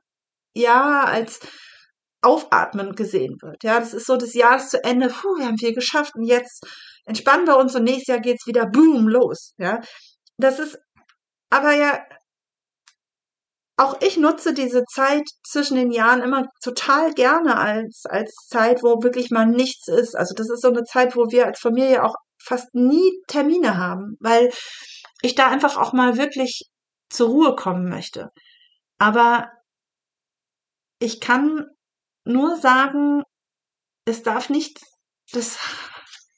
ja 0.55 1.03
als 1.03 1.39
Aufatmen 2.21 2.93
gesehen 2.95 3.37
wird. 3.41 3.63
Ja, 3.63 3.79
das 3.79 3.93
ist 3.93 4.07
so 4.07 4.17
das 4.17 4.33
Jahr 4.33 4.57
ist 4.57 4.71
zu 4.71 4.83
Ende, 4.83 5.09
puh, 5.09 5.37
wir 5.37 5.45
haben 5.45 5.57
viel 5.57 5.73
geschafft 5.73 6.13
und 6.15 6.23
jetzt 6.23 6.63
entspannen 7.05 7.47
wir 7.47 7.57
uns 7.57 7.75
und 7.75 7.83
nächstes 7.83 8.07
Jahr 8.07 8.19
geht's 8.19 8.47
wieder 8.47 8.65
boom 8.65 9.07
los. 9.07 9.53
Ja, 9.57 9.81
das 10.37 10.59
ist 10.59 10.77
aber 11.49 11.73
ja 11.73 11.99
auch 13.77 13.99
ich 14.01 14.17
nutze 14.17 14.53
diese 14.53 14.83
Zeit 14.85 15.23
zwischen 15.43 15.75
den 15.75 15.91
Jahren 15.91 16.21
immer 16.21 16.45
total 16.63 17.13
gerne 17.13 17.57
als, 17.57 18.03
als 18.05 18.33
Zeit, 18.47 18.83
wo 18.83 19.01
wirklich 19.03 19.31
mal 19.31 19.47
nichts 19.47 19.87
ist. 19.87 20.15
Also 20.15 20.35
das 20.35 20.49
ist 20.49 20.61
so 20.61 20.69
eine 20.69 20.83
Zeit, 20.83 21.15
wo 21.15 21.31
wir 21.31 21.47
als 21.47 21.59
Familie 21.59 22.03
auch 22.03 22.15
fast 22.41 22.73
nie 22.73 23.11
Termine 23.27 23.77
haben, 23.77 24.15
weil 24.19 24.51
ich 25.21 25.35
da 25.35 25.47
einfach 25.47 25.77
auch 25.77 25.93
mal 25.93 26.17
wirklich 26.17 26.63
zur 27.09 27.29
Ruhe 27.29 27.55
kommen 27.55 27.89
möchte. 27.89 28.29
Aber 28.99 29.49
ich 31.03 31.19
kann 31.19 31.65
nur 32.25 32.55
sagen, 32.55 33.23
es 34.05 34.23
darf 34.23 34.49
nicht 34.49 34.79
das 35.33 35.57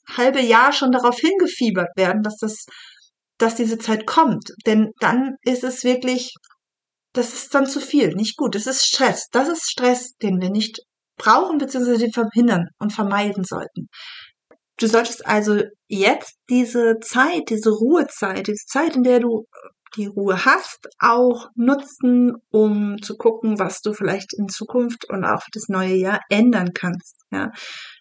halbe 0.07 0.41
Jahr 0.41 0.73
schon 0.73 0.91
darauf 0.91 1.17
hingefiebert 1.17 1.95
werden, 1.95 2.23
dass 2.23 2.37
das, 2.37 2.65
dass 3.37 3.55
diese 3.55 3.77
Zeit 3.77 4.07
kommt. 4.07 4.53
Denn 4.65 4.91
dann 4.99 5.35
ist 5.43 5.63
es 5.63 5.83
wirklich, 5.83 6.33
das 7.13 7.33
ist 7.33 7.53
dann 7.53 7.67
zu 7.67 7.79
viel, 7.79 8.15
nicht 8.15 8.37
gut. 8.37 8.55
Das 8.55 8.65
ist 8.65 8.85
Stress. 8.85 9.27
Das 9.31 9.47
ist 9.47 9.69
Stress, 9.69 10.15
den 10.21 10.41
wir 10.41 10.49
nicht 10.49 10.79
brauchen, 11.17 11.59
beziehungsweise 11.59 11.99
den 11.99 12.11
verhindern 12.11 12.67
und 12.79 12.91
vermeiden 12.91 13.43
sollten. 13.43 13.87
Du 14.77 14.87
solltest 14.87 15.25
also 15.25 15.61
jetzt 15.87 16.35
diese 16.49 16.99
Zeit, 17.01 17.49
diese 17.49 17.69
Ruhezeit, 17.69 18.47
diese 18.47 18.65
Zeit, 18.65 18.95
in 18.95 19.03
der 19.03 19.19
du 19.19 19.45
die 19.95 20.07
Ruhe 20.07 20.45
hast, 20.45 20.87
auch 20.99 21.47
nutzen, 21.55 22.33
um 22.49 23.01
zu 23.01 23.15
gucken, 23.15 23.59
was 23.59 23.81
du 23.81 23.93
vielleicht 23.93 24.33
in 24.37 24.49
Zukunft 24.49 25.09
und 25.09 25.25
auch 25.25 25.41
für 25.41 25.51
das 25.53 25.67
neue 25.67 25.95
Jahr 25.95 26.21
ändern 26.29 26.73
kannst. 26.73 27.21
Ja. 27.31 27.51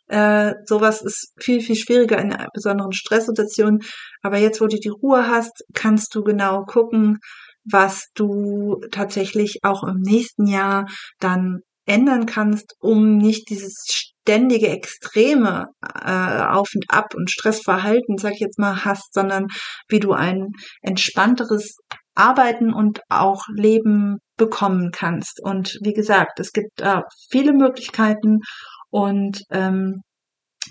Äh, 0.07 0.55
sowas 0.67 1.03
ist 1.03 1.33
viel, 1.39 1.61
viel 1.61 1.77
schwieriger 1.77 2.19
in 2.19 2.33
einer 2.33 2.49
besonderen 2.53 2.93
Stresssituation. 2.93 3.81
Aber 4.23 4.39
jetzt, 4.39 4.61
wo 4.61 4.67
du 4.67 4.79
die 4.79 4.89
Ruhe 4.89 5.29
hast, 5.29 5.65
kannst 5.73 6.15
du 6.15 6.23
genau 6.23 6.65
gucken, 6.65 7.19
was 7.65 8.09
du 8.15 8.81
tatsächlich 8.91 9.61
auch 9.63 9.83
im 9.85 10.01
nächsten 10.01 10.47
Jahr 10.47 10.87
dann 11.19 11.61
ändern 11.87 12.27
kannst, 12.27 12.75
um 12.81 13.17
nicht 13.17 13.51
dieses 13.51 13.85
ständige 13.89 14.69
Extreme 14.69 15.67
äh, 15.83 16.43
auf 16.43 16.69
und 16.75 16.85
ab 16.89 17.15
und 17.15 17.31
Stressverhalten, 17.31 18.17
sag 18.19 18.33
ich 18.33 18.41
jetzt 18.41 18.59
mal, 18.59 18.85
hast, 18.85 19.13
sondern 19.13 19.49
wie 19.89 20.01
du 20.01 20.13
ein 20.13 20.49
entspannteres 20.81 21.77
Arbeiten 22.15 22.73
und 22.73 23.01
auch 23.09 23.45
Leben 23.53 24.19
bekommen 24.37 24.91
kannst. 24.93 25.41
Und 25.43 25.79
wie 25.83 25.93
gesagt, 25.93 26.41
es 26.41 26.53
gibt 26.53 26.81
äh, 26.81 27.03
viele 27.31 27.53
Möglichkeiten 27.53 28.41
und 28.91 29.43
ähm, 29.51 30.03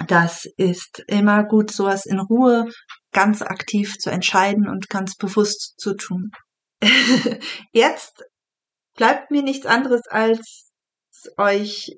das 0.08 0.46
ist 0.58 1.04
immer 1.08 1.44
gut, 1.44 1.72
sowas 1.72 2.06
in 2.06 2.20
Ruhe 2.20 2.66
ganz 3.12 3.42
aktiv 3.44 3.96
zu 4.00 4.10
entscheiden 4.10 4.68
und 4.68 4.90
ganz 4.90 5.16
bewusst 5.16 5.76
zu 5.78 5.94
tun. 5.96 6.32
Jetzt 7.72 8.24
bleibt 8.96 9.30
mir 9.30 9.44
nichts 9.44 9.68
anderes 9.68 10.02
als 10.10 10.72
euch 11.38 11.92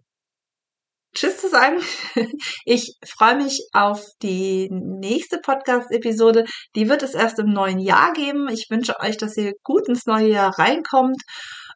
Tschüss 1.15 1.38
zu 1.38 1.49
sagen. 1.49 1.82
Ich 2.65 2.97
freue 3.07 3.38
mich 3.38 3.67
auf 3.73 4.03
die 4.21 4.69
nächste 4.71 5.38
Podcast-Episode. 5.38 6.45
Die 6.76 6.89
wird 6.89 7.03
es 7.03 7.13
erst 7.13 7.39
im 7.39 7.51
neuen 7.51 7.80
Jahr 7.80 8.11
geben. 8.13 8.49
Ich 8.49 8.67
wünsche 8.69 8.99
euch, 8.99 9.17
dass 9.17 9.38
ihr 9.38 9.53
gut 9.63 9.88
ins 9.88 10.05
neue 10.05 10.30
Jahr 10.30 10.57
reinkommt 10.59 11.21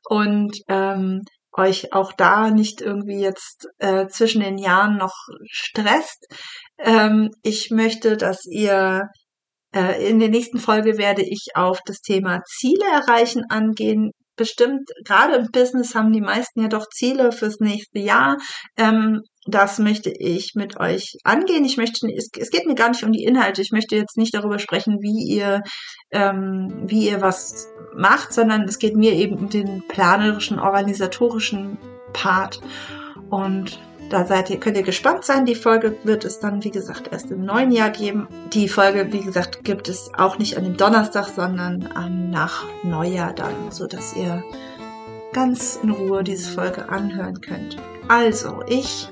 und 0.10 0.58
ähm, 0.68 1.22
euch 1.54 1.93
auch 1.93 2.12
da 2.14 2.50
nicht 2.52 2.82
irgendwie 2.82 3.22
jetzt 3.22 3.68
äh, 3.78 4.08
zwischen 4.08 4.41
den 4.41 4.58
Jahren 4.58 4.97
noch 4.97 5.16
stresst. 5.50 6.26
Ähm, 6.78 7.30
ich 7.43 7.70
möchte, 7.72 8.18
dass 8.18 8.45
ihr 8.45 9.08
äh, 9.74 10.10
in 10.10 10.20
der 10.20 10.30
nächsten 10.30 10.60
Folge 10.60 10.97
werde 10.97 11.24
ich 11.24 11.50
auf 11.56 11.80
das 11.86 12.02
Thema 12.02 12.41
Ziele 12.45 12.86
erreichen 12.91 13.43
angehen 13.50 14.12
bestimmt, 14.40 14.90
gerade 15.06 15.36
im 15.36 15.52
Business 15.52 15.94
haben 15.94 16.12
die 16.12 16.22
meisten 16.22 16.62
ja 16.62 16.68
doch 16.68 16.88
Ziele 16.88 17.32
fürs 17.32 17.60
nächste 17.60 18.00
Jahr. 18.00 18.38
Ähm, 18.78 19.22
das 19.46 19.80
möchte 19.80 20.10
ich 20.10 20.54
mit 20.56 20.80
euch 20.80 21.18
angehen. 21.24 21.66
Ich 21.66 21.78
möchte, 21.78 22.08
es, 22.08 22.30
es, 22.38 22.50
geht 22.50 22.66
mir 22.66 22.76
gar 22.76 22.90
nicht 22.90 23.04
um 23.04 23.12
die 23.12 23.24
Inhalte. 23.24 23.62
Ich 23.62 23.72
möchte 23.72 23.96
jetzt 23.96 24.18
nicht 24.18 24.34
darüber 24.34 24.58
sprechen, 24.58 24.98
wie 25.02 25.36
ihr, 25.36 25.62
ähm, 26.12 26.84
wie 26.86 27.10
ihr 27.10 27.22
was 27.22 27.68
macht, 27.96 28.34
sondern 28.34 28.64
es 28.64 28.80
geht 28.80 28.96
mir 28.96 29.14
eben 29.14 29.38
um 29.38 29.50
den 29.50 29.84
planerischen, 29.88 30.60
organisatorischen 30.60 31.78
Part. 32.14 32.62
Und 33.30 33.80
da 34.10 34.26
seid 34.26 34.49
ihr, 34.49 34.60
könnt 34.60 34.78
ihr 34.78 34.84
gespannt 34.84 35.24
sein. 35.24 35.45
Die 35.45 35.55
Folge 35.55 35.95
wird 36.03 36.26
es 36.26 36.39
dann, 36.39 36.64
wie 36.64 36.72
gesagt, 36.72 37.10
erst 37.12 37.32
im 37.32 37.45
neuen 37.45 37.72
Jahr 37.72 37.89
geben. 37.91 38.28
Die 38.53 38.68
Folge, 38.68 39.12
wie 39.12 39.22
gesagt, 39.22 39.64
gibt 39.64 39.88
es 39.88 40.12
auch 40.18 40.38
nicht 40.38 40.57
an 40.57 40.64
dem 40.64 40.78
Donnerstag, 40.78 41.28
sondern 41.28 41.88
an 41.93 42.30
nach 42.32 42.66
Neujahr 42.84 43.34
dann, 43.34 43.72
so 43.72 43.88
dass 43.88 44.16
ihr 44.16 44.43
ganz 45.34 45.80
in 45.82 45.91
Ruhe 45.91 46.24
diese 46.24 46.51
Folge 46.51 46.89
anhören 46.89 47.39
könnt. 47.41 47.78
Also, 48.07 48.64
ich 48.68 49.10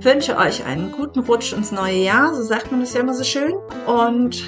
wünsche 0.00 0.36
euch 0.36 0.64
einen 0.64 0.92
guten 0.92 1.20
Rutsch 1.20 1.52
ins 1.52 1.72
neue 1.72 1.96
Jahr, 1.96 2.34
so 2.34 2.42
sagt 2.42 2.70
man 2.70 2.80
das 2.80 2.92
ja 2.94 3.00
immer 3.00 3.14
so 3.14 3.24
schön. 3.24 3.54
Und 3.86 4.44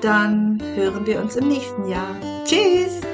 dann 0.00 0.62
hören 0.76 1.06
wir 1.06 1.20
uns 1.20 1.36
im 1.36 1.48
nächsten 1.48 1.88
Jahr. 1.88 2.16
Tschüss! 2.44 3.13